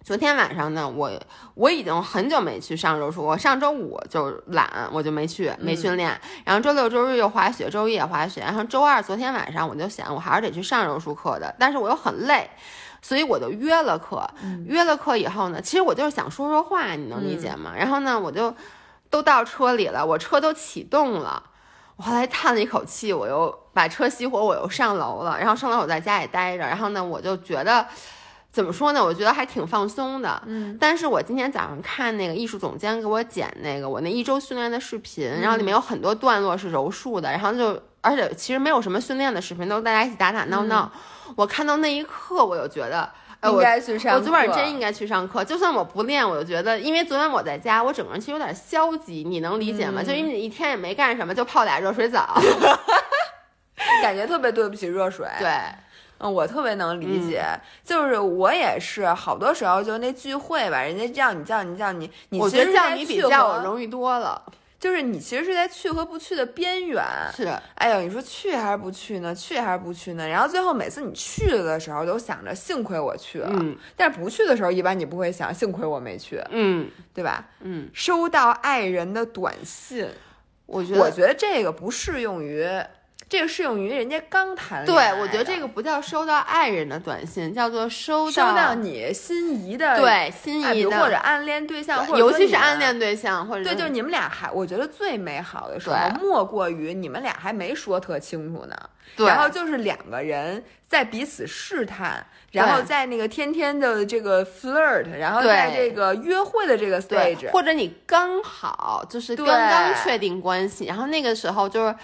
[0.03, 1.09] 昨天晚上呢，我
[1.55, 6.15] 我已经很久没去上柔术，我上周五就懒，我就没去，没训练。
[6.45, 8.41] 然后周六周日又滑雪，周一也滑雪。
[8.41, 12.47] 然后周二昨天晚上我就想，我还是得去上柔术课的，但是我又很累，
[13.05, 14.27] 所以我就约了课。
[14.65, 17.71] 约了课以后呢，其实我就是想说说话，你能理解吗？
[17.77, 18.51] 然后呢，我就
[19.11, 21.43] 都到车里了，我车都启动了。
[21.97, 25.37] 我后来叹了一口气，我又把车熄火，我又上楼了。
[25.37, 27.85] 然后上楼我在家里待着，然后呢，我就觉得
[28.51, 29.05] 怎么说呢？
[29.05, 30.41] 我觉得还挺放松的。
[30.47, 40.91] 嗯，但是我今天早上看那个艺术总监给我剪那个我那一周训练的视频，然后里面有很多段落是柔术的，然后就而且其实没有什么训练的视频，都是大家一起打打闹闹。
[41.35, 43.09] 我看到那一刻，我就觉得。
[43.41, 50.01] 呃，应我该去上课我昨晚真应该去上课，就算我不练，我就觉得，因为昨天我在家，我整个人其实有点消极，你能理解吗？
[50.01, 52.39] 嗯就因为你一天也没干什么，就泡俩热水澡。
[54.01, 55.27] 感觉特别对不起热水。
[55.37, 55.49] 对，
[56.19, 57.43] 嗯，我特别能理解，
[57.83, 64.41] 就是我也是，好多时候就那聚会吧，人家叫你叫你叫你，你我觉得叫你比叫我容易多了。
[64.85, 67.03] 就是你其实是在去和不去的边缘。
[67.35, 69.33] 是，哎呦，你说去还是不去呢？
[69.33, 70.27] 去还是不去呢？
[70.27, 77.49] 然后最后每次你去了的时候，都想着幸亏我去了，嗯但是不去的时候，一般你不会想幸亏我没去，嗯对吧？
[77.61, 80.07] 嗯，收到爱人的短信，
[80.67, 82.63] 我觉得我觉得这个不适用于
[83.27, 98.75] 这个适用于人家刚谈恋爱对，我觉得这个不叫收到爱人的短信，叫做收收到你心仪的对心仪的，如或者暗恋对象，或者尤其是暗恋对象，或者对，就是你们俩还，我觉得最美好的时候，莫过于你们俩还没说特清楚呢，
[99.15, 111.95] 对然后就是两个人在彼此试探，然后在那个天天的这个 flirt，然后在这个约会的这个对 stage，或者你刚好就是刚刚确定关系，然后那个时候就是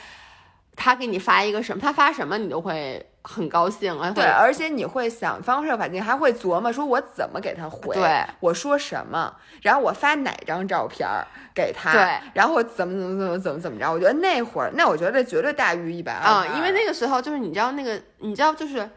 [0.76, 18.90] 他给你发一个什么，他发什么你都会很高兴，啊对，而且你会想方设法，你还会琢磨说我怎么给他回，对，我说什么，然后我发哪张照片儿给他，对，然后怎么怎么怎么怎么怎么着，我觉得那会儿，那我觉得绝对大于一百二啊、因为那个时候就是你知道那个，你知道就是。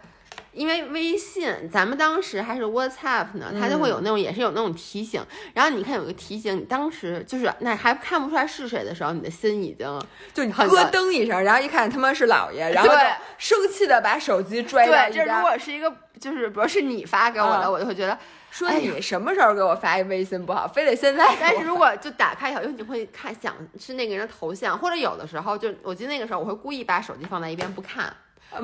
[0.55, 5.23] 因为微信，咱们当时还是 WhatsApp 呢，它就会有那种，也是有那种提醒。
[5.53, 10.01] 然后你看有个提醒，你当时就是那还看不出来是谁的时候，你的心已经
[10.33, 12.99] 就你咯很难噔一声，然后一看他妈是姥爷，然后就
[13.37, 15.13] 生气的把手机拽到对。
[15.13, 18.17] 这如果是一个就是比如是你发给我的，嗯我就会觉得
[18.51, 21.35] 说你什么时候给我发一微信不好，非得现在。
[21.41, 28.15] 但是如果就打开以后，因为你会看想是那个人的头像，或者有的时候就我记得那个时候我会故意把手机放在一边不看，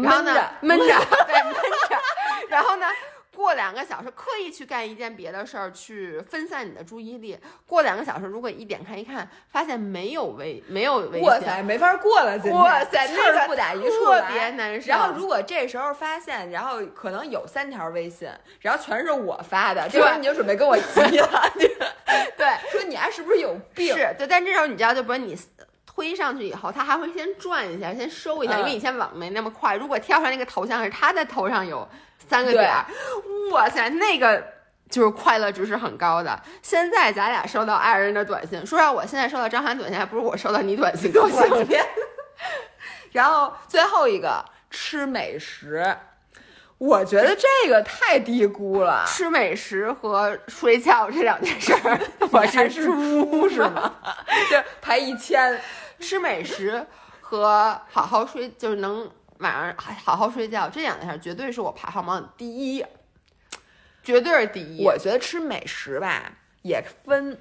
[0.03, 0.85] 然后呢闷着，
[1.27, 1.55] 对闷
[1.89, 1.99] 着，
[2.49, 2.87] 然后呢。
[3.33, 7.39] 过两个小时，刻意去干一件别的事儿，去分散你的注意力。
[7.65, 14.89] 过两个小时，如果一点开一看，发现没有微没有微信，哇塞，没法过了，哇塞气那个儿不打一处特来别难受。
[14.91, 18.29] 然后如果这时候发现，然后可能有三条微信，
[18.61, 21.53] 然后全是我发的，这时候你就准备跟我急了，
[22.37, 23.95] 对，说你还是不是有病？
[23.97, 25.35] 是对，但这时候你知道，就不是你
[25.93, 29.75] 推上去以后，它还会先转一下，先收一下，嗯因为以前网没那么快。
[29.75, 31.87] 如果跳出来那个头像是他的头上有
[32.29, 32.87] 三个点儿，
[33.51, 34.43] 哇塞，那个
[34.89, 36.41] 就是快乐值是很高的。
[36.63, 41.41] 现在咱俩收到爱人的短信，说实话，我现在收到张涵短信，还不如我收到你短信高兴。
[43.11, 45.85] 然后最后一个吃美食，
[46.81, 49.05] 我觉得这个太低估了。
[49.07, 52.01] 吃美食和睡觉这两件事儿，
[52.33, 53.97] 我是猪是吗？
[54.51, 55.61] 就排一千，
[55.99, 56.87] 吃美食
[57.21, 59.07] 和好好睡，就是能
[59.41, 62.83] 晚上好好睡觉，这两件事儿绝对是我排行榜第一，
[64.03, 64.83] 绝对是第一。
[64.83, 67.39] 我觉得吃美食吧也分。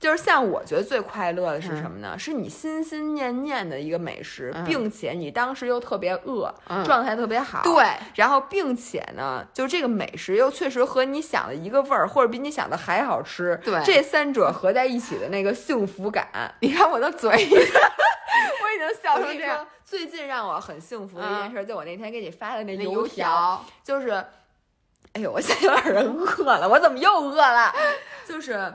[0.00, 2.18] 就是像我觉得最快乐的是什么呢？
[2.18, 7.62] 是你心心念念的一个美食，嗯并且你当时又特别饿，嗯状态特别好。
[7.62, 7.84] 对，
[8.14, 13.60] 然后并且呢，就这个美食又确实和你想的一个味儿，或者比你想的还好吃。
[13.62, 16.26] 对这三者合在一起的那个幸福感，
[16.60, 19.66] 你看我的嘴， 我已经笑成这样。
[19.84, 24.10] 最近让我很幸福的一件事，就我那天给你发的那那油油条，就是，
[25.12, 27.74] 哎呦，我现在有点人饿了，我怎么又饿了？
[28.26, 28.72] 就是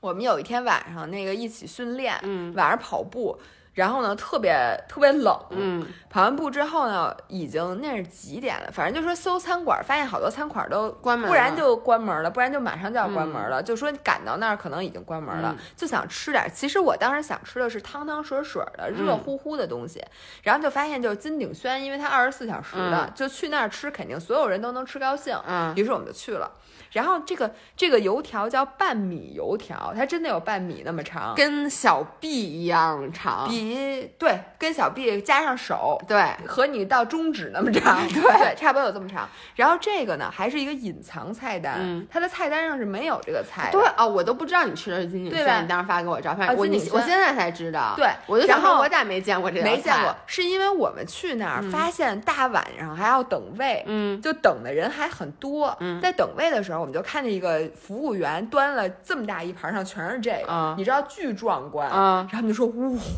[0.00, 2.52] 我们有一天晚上那个一起训练，嗯。
[2.54, 3.38] 晚上跑步，
[3.80, 4.54] 然后呢特别
[4.86, 8.70] 特别冷，嗯，跑完步之后呢，已经那是几点了？
[8.70, 13.62] 反正就说搜餐馆，发现好多餐馆都关门了不然就关门了，不然就马上就要关门了。
[13.62, 16.46] 就说赶到那儿可能已经关门了，嗯就想吃点。
[16.54, 20.04] 其实我当时想吃的是汤汤水水的、热乎乎的东西，
[20.42, 25.34] 然后就发现就是金鼎轩，因为它二十四小时的，嗯就去那儿吃，肯定所有人都能吃高兴。
[25.46, 26.50] 嗯于是我们就去了。
[26.92, 33.48] 然后这个这个油条叫半米油条，它真的有半米那么长，跟小臂一样长。
[33.48, 33.69] 比
[34.18, 39.28] 对跟小臂加上手，对，和你到中指那么长， 对差不多有这么长。
[39.54, 43.78] 然后这个呢，还是一个隐藏菜单，嗯它的菜单上是没有这个菜的。
[43.78, 47.94] 对哦，我都不知道你吃的是金鼎对吧轩，你当时发给我照片，啊我你我现在才知道。
[47.96, 55.76] 对我就想然后说，我咋没见过这个菜没见过，，是因为我们去那儿发现大晚上还要等位，嗯就等的人还很多。
[55.80, 61.90] 嗯在等位的时候，我们就看见一个服务员端了这么大一盘，上全是这个，嗯你知道巨壮观。
[61.92, 62.66] 嗯然后他们就说：“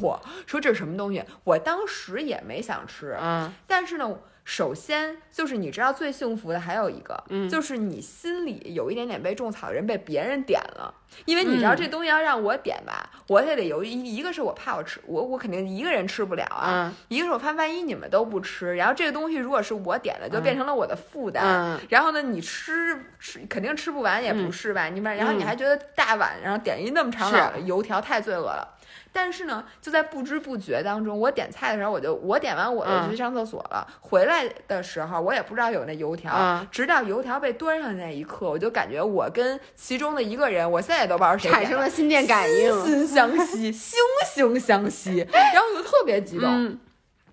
[0.02, 10.92] 哇，说这是什么东西？”我当时也没想吃，嗯但是呢，首先就是你知道最幸福的还有一个，嗯就是你心里有一点点被种草的人被别人点了，
[11.24, 21.44] 因为你知道嗯这东西要让我点吧，我也得有一一个是我怕我吃，我我肯定一个人吃不了啊，嗯一个是我怕万一你们都不吃，然后这个东西如果是我点的，就变成了我的负担。
[21.44, 24.86] 嗯然后呢，你吃吃肯定吃不完，也不是吧？
[24.86, 28.76] 你们然后你还觉得大晚上点一那么长老的油条太罪恶了。
[29.12, 33.86] 但是呢，就在不知不觉当中，我点菜的时候，我就我点完我就嗯去上厕所了。
[34.00, 42.84] 回来的时候，我也不知道有那油条，嗯直到油条被端上那一刻，我就感觉我跟其中的一个人，我现在也都不知道谁产生了心电感应。
[42.84, 43.94] 心心相惜，惺
[44.34, 46.48] 惺相惜， 然后我就特别激动。
[46.50, 46.78] 嗯，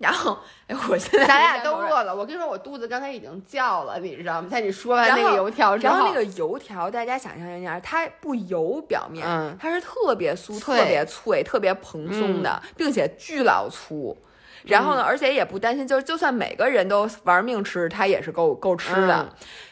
[0.00, 2.16] 然后，哎，我现在咱俩都饿了。
[2.16, 4.48] 我跟你说，我肚子刚才已经叫了，你知道吗？
[4.50, 14.16] 在你说完那个油条之然后那个油条，大家想象一下，它不油，表面、嗯它是特别酥、特别脆、特别蓬松的，并且巨老粗。
[14.64, 19.16] 然后呢，而且也不担心，就是就算每个人都玩命吃，它也是够够吃的。
[19.16, 19.28] 嗯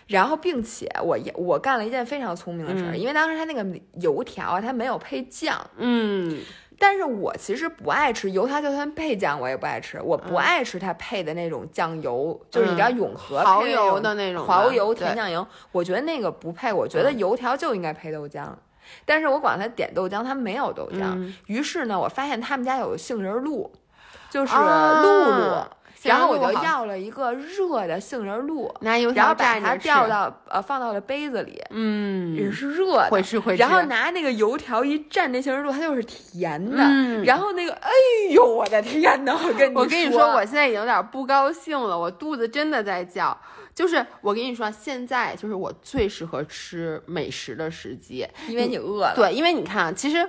[0.08, 3.62] 然后，并且我也我干了一件非常聪明的事儿，嗯因为当时它那个
[4.00, 6.40] 油条啊，它没有配酱，嗯
[6.78, 18.46] 但是我其实不爱吃油条，就算配酱我也不爱吃，我不爱吃它配的那种酱油，就是你知道永和嗯蚝油的那种蚝油甜酱油，我觉得那个不配，我觉得嗯油条就应该配豆浆。
[19.04, 21.02] 但是我管他点豆浆，他没有豆浆。
[21.02, 23.70] 嗯于是呢，我发现他们家有杏仁露，
[24.30, 25.66] 就是啊露露，
[26.04, 33.60] 然后我就要了一个热的杏仁露，拿油然后条把它掉到呃放到了杯子里，嗯也嗯，是热的，会吃会吃。
[33.60, 36.76] 然后拿那个油条一蘸那杏仁露，它就是甜的。
[36.78, 37.90] 嗯然后那个，哎
[38.30, 39.36] 呦，我的天呐！
[39.44, 43.36] 我跟你我跟你说，我现在已经有点不高兴了，我肚子真的在叫。
[43.74, 50.28] 就是我跟你说，现在就是我最适合吃美食的时机，因为你饿了，对，因为你看啊，其实。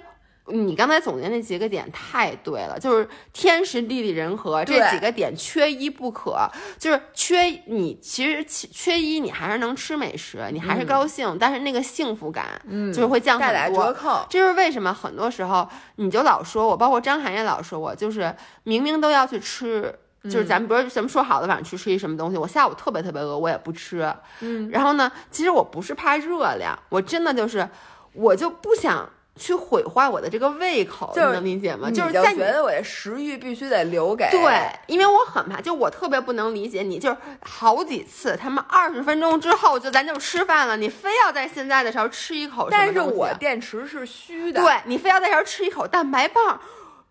[0.51, 6.49] 你刚才总结那几个点太对了，就是天时地利人和这几个点缺一不可。
[6.77, 13.85] 就是缺你，其实缺缺一，你还是能吃美食，你还是高兴，但是那个幸福感，嗯就是会降带来很多。
[13.85, 14.25] 折扣。
[14.29, 14.93] 这是为什么？
[14.93, 19.93] 很多时候你就老说我，包括张涵也老说我，就是明明都要去吃，
[20.23, 24.13] 就是咱们不是咱们说好的晚上去吃一什么东西，我下午特别特别饿，我也不吃。
[24.41, 27.67] 嗯，然后呢，其实我不是怕热量，我真的就是
[28.13, 29.07] 我就不想
[29.39, 31.89] 去毁坏我的这个胃口，就是你能理解吗？
[31.89, 46.59] 就是在你觉得我的食欲必须得留给对，因为我很怕，就我特别不能理解你，就是好几次他们二十分钟之后就咱就吃饭了，你非要在现在的时候吃一口但是我电池是虚的，对你非要在这儿吃一口蛋白棒，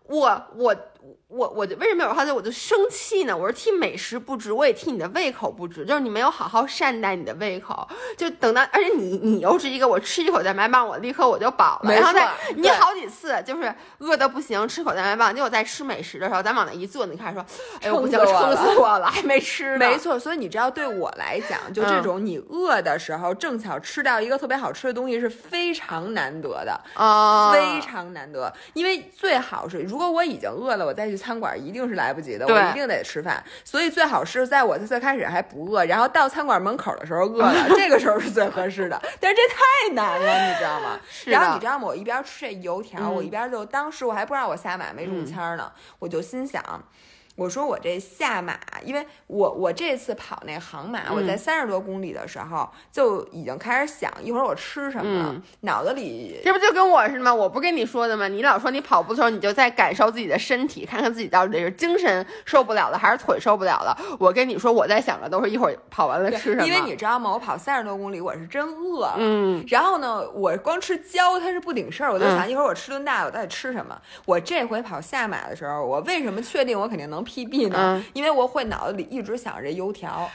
[0.03, 0.75] 我我
[1.29, 3.37] 我我就为什么有时候我就生气呢？
[3.37, 17.45] 我是替美食不值，我也替你的胃口不值，就是你没有好好善待你的胃口，就等到而且你你又是一个我吃一口蛋白棒，我立刻我就饱了，没然后再错你好几次就是饿的不行，吃口蛋白棒，结果在吃美食的时候，咱往那一坐，你开始说，
[17.81, 28.51] 哎呦不行，撑死我了死我了， 还没吃呢，没错，所以你知道，对我来讲，就这种你饿的时候，正巧吃到一个特别好吃的东西是非常难得的，啊，非常难得。
[28.73, 33.43] 因为最好是，如果我已经饿了，我再去餐馆一定是来不及的，我一定得吃饭。
[33.63, 38.99] 所以最好是在我最开始还不饿，然后到餐馆门口的时候饿了， 这个时候是最合适的。
[39.19, 40.99] 但是这太难了，你知道吗？
[41.11, 41.85] 是然后你知道吗？
[41.85, 46.63] 我一边吃这油条，嗯我一边就当时我还不知道我瞎买没中签儿呢，我就心想。
[47.39, 57.33] 我说我这下马，因为我我这次跑那航马，我在嗯三十多公里的时候就已经开始想一会儿我吃什么了，嗯脑子里这不就跟我似的吗？
[57.33, 58.27] 我不跟你说的吗？
[58.27, 63.97] 你老说你跑步的时候，你就在感受自己的身体，看看自己到底是精神受不了了，还是腿受不了了。
[64.19, 66.67] 我跟你说，我在想的都是一会儿跑完了吃什么。
[66.67, 67.31] 因为你知道吗？
[67.31, 69.15] 我跑三十多公里，我是真饿了。
[69.17, 73.97] 嗯，然后呢，我光吃胶它是不顶事儿，我就嗯想一会儿我吃顿大的，我到底吃什么？
[74.25, 77.77] 我这回跑下马的时候，我为什么确定我肯定能 PB 呢？
[77.77, 80.29] 嗯因为我会脑子里一直想着这油条，哦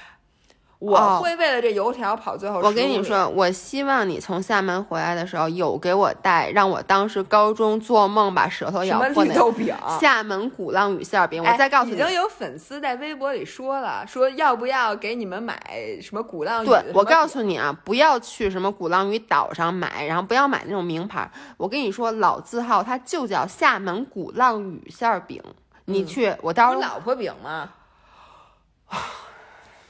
[0.79, 2.59] 我会为了这油条跑最后。
[2.59, 9.75] 我跟你，说，我希望你从厦门回来的时候有给我带，让我当时高中做梦把舌头咬破那绿豆饼？
[9.99, 11.43] 厦门鼓浪屿馅儿饼。
[11.43, 15.59] 我哎再告诉你，已经有粉丝在微博里说了，说要不要给你们买
[16.03, 16.67] 什么鼓浪屿？
[16.67, 21.31] 对，我告诉诉你啊，不要去什么鼓浪屿岛上买，然后不要买那种名牌。
[21.57, 25.43] 我跟你说，老字号它就叫厦门鼓浪屿馅儿饼。
[25.87, 27.71] 你嗯去，我到时候老婆饼吗？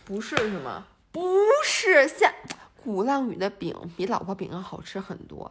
[0.04, 0.84] 不是是吗？
[1.12, 1.24] 不
[1.64, 2.32] 是下
[2.82, 5.50] 鼓浪屿的饼比老婆饼要好吃很多。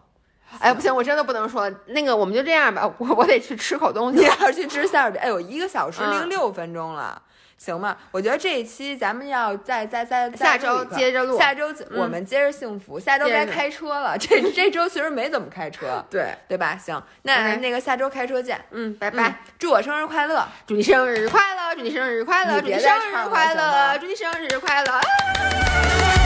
[0.60, 4.26] 哎，不行，我真的不能说那个，我们就这样吧，我我得去吃口东你西。
[4.26, 7.20] 要去吃馅儿饼，哎呦，一个小时嗯零六分钟了。
[7.64, 7.96] 行吗？
[8.12, 13.00] 我觉得这一期咱们要再再再下周接着录下周嗯我们接着幸福。
[13.00, 16.78] 下周该开车了，这这周其实没怎么开车，对，对吧？
[16.78, 19.36] 行，那那个下周开车见，嗯，拜拜拜。
[19.58, 20.46] 祝我生日快乐！
[20.68, 21.74] 祝你生日快乐！
[21.76, 22.60] 祝你生日快乐！
[22.60, 23.98] 祝你生日快乐！
[23.98, 26.23] 祝你生日快乐！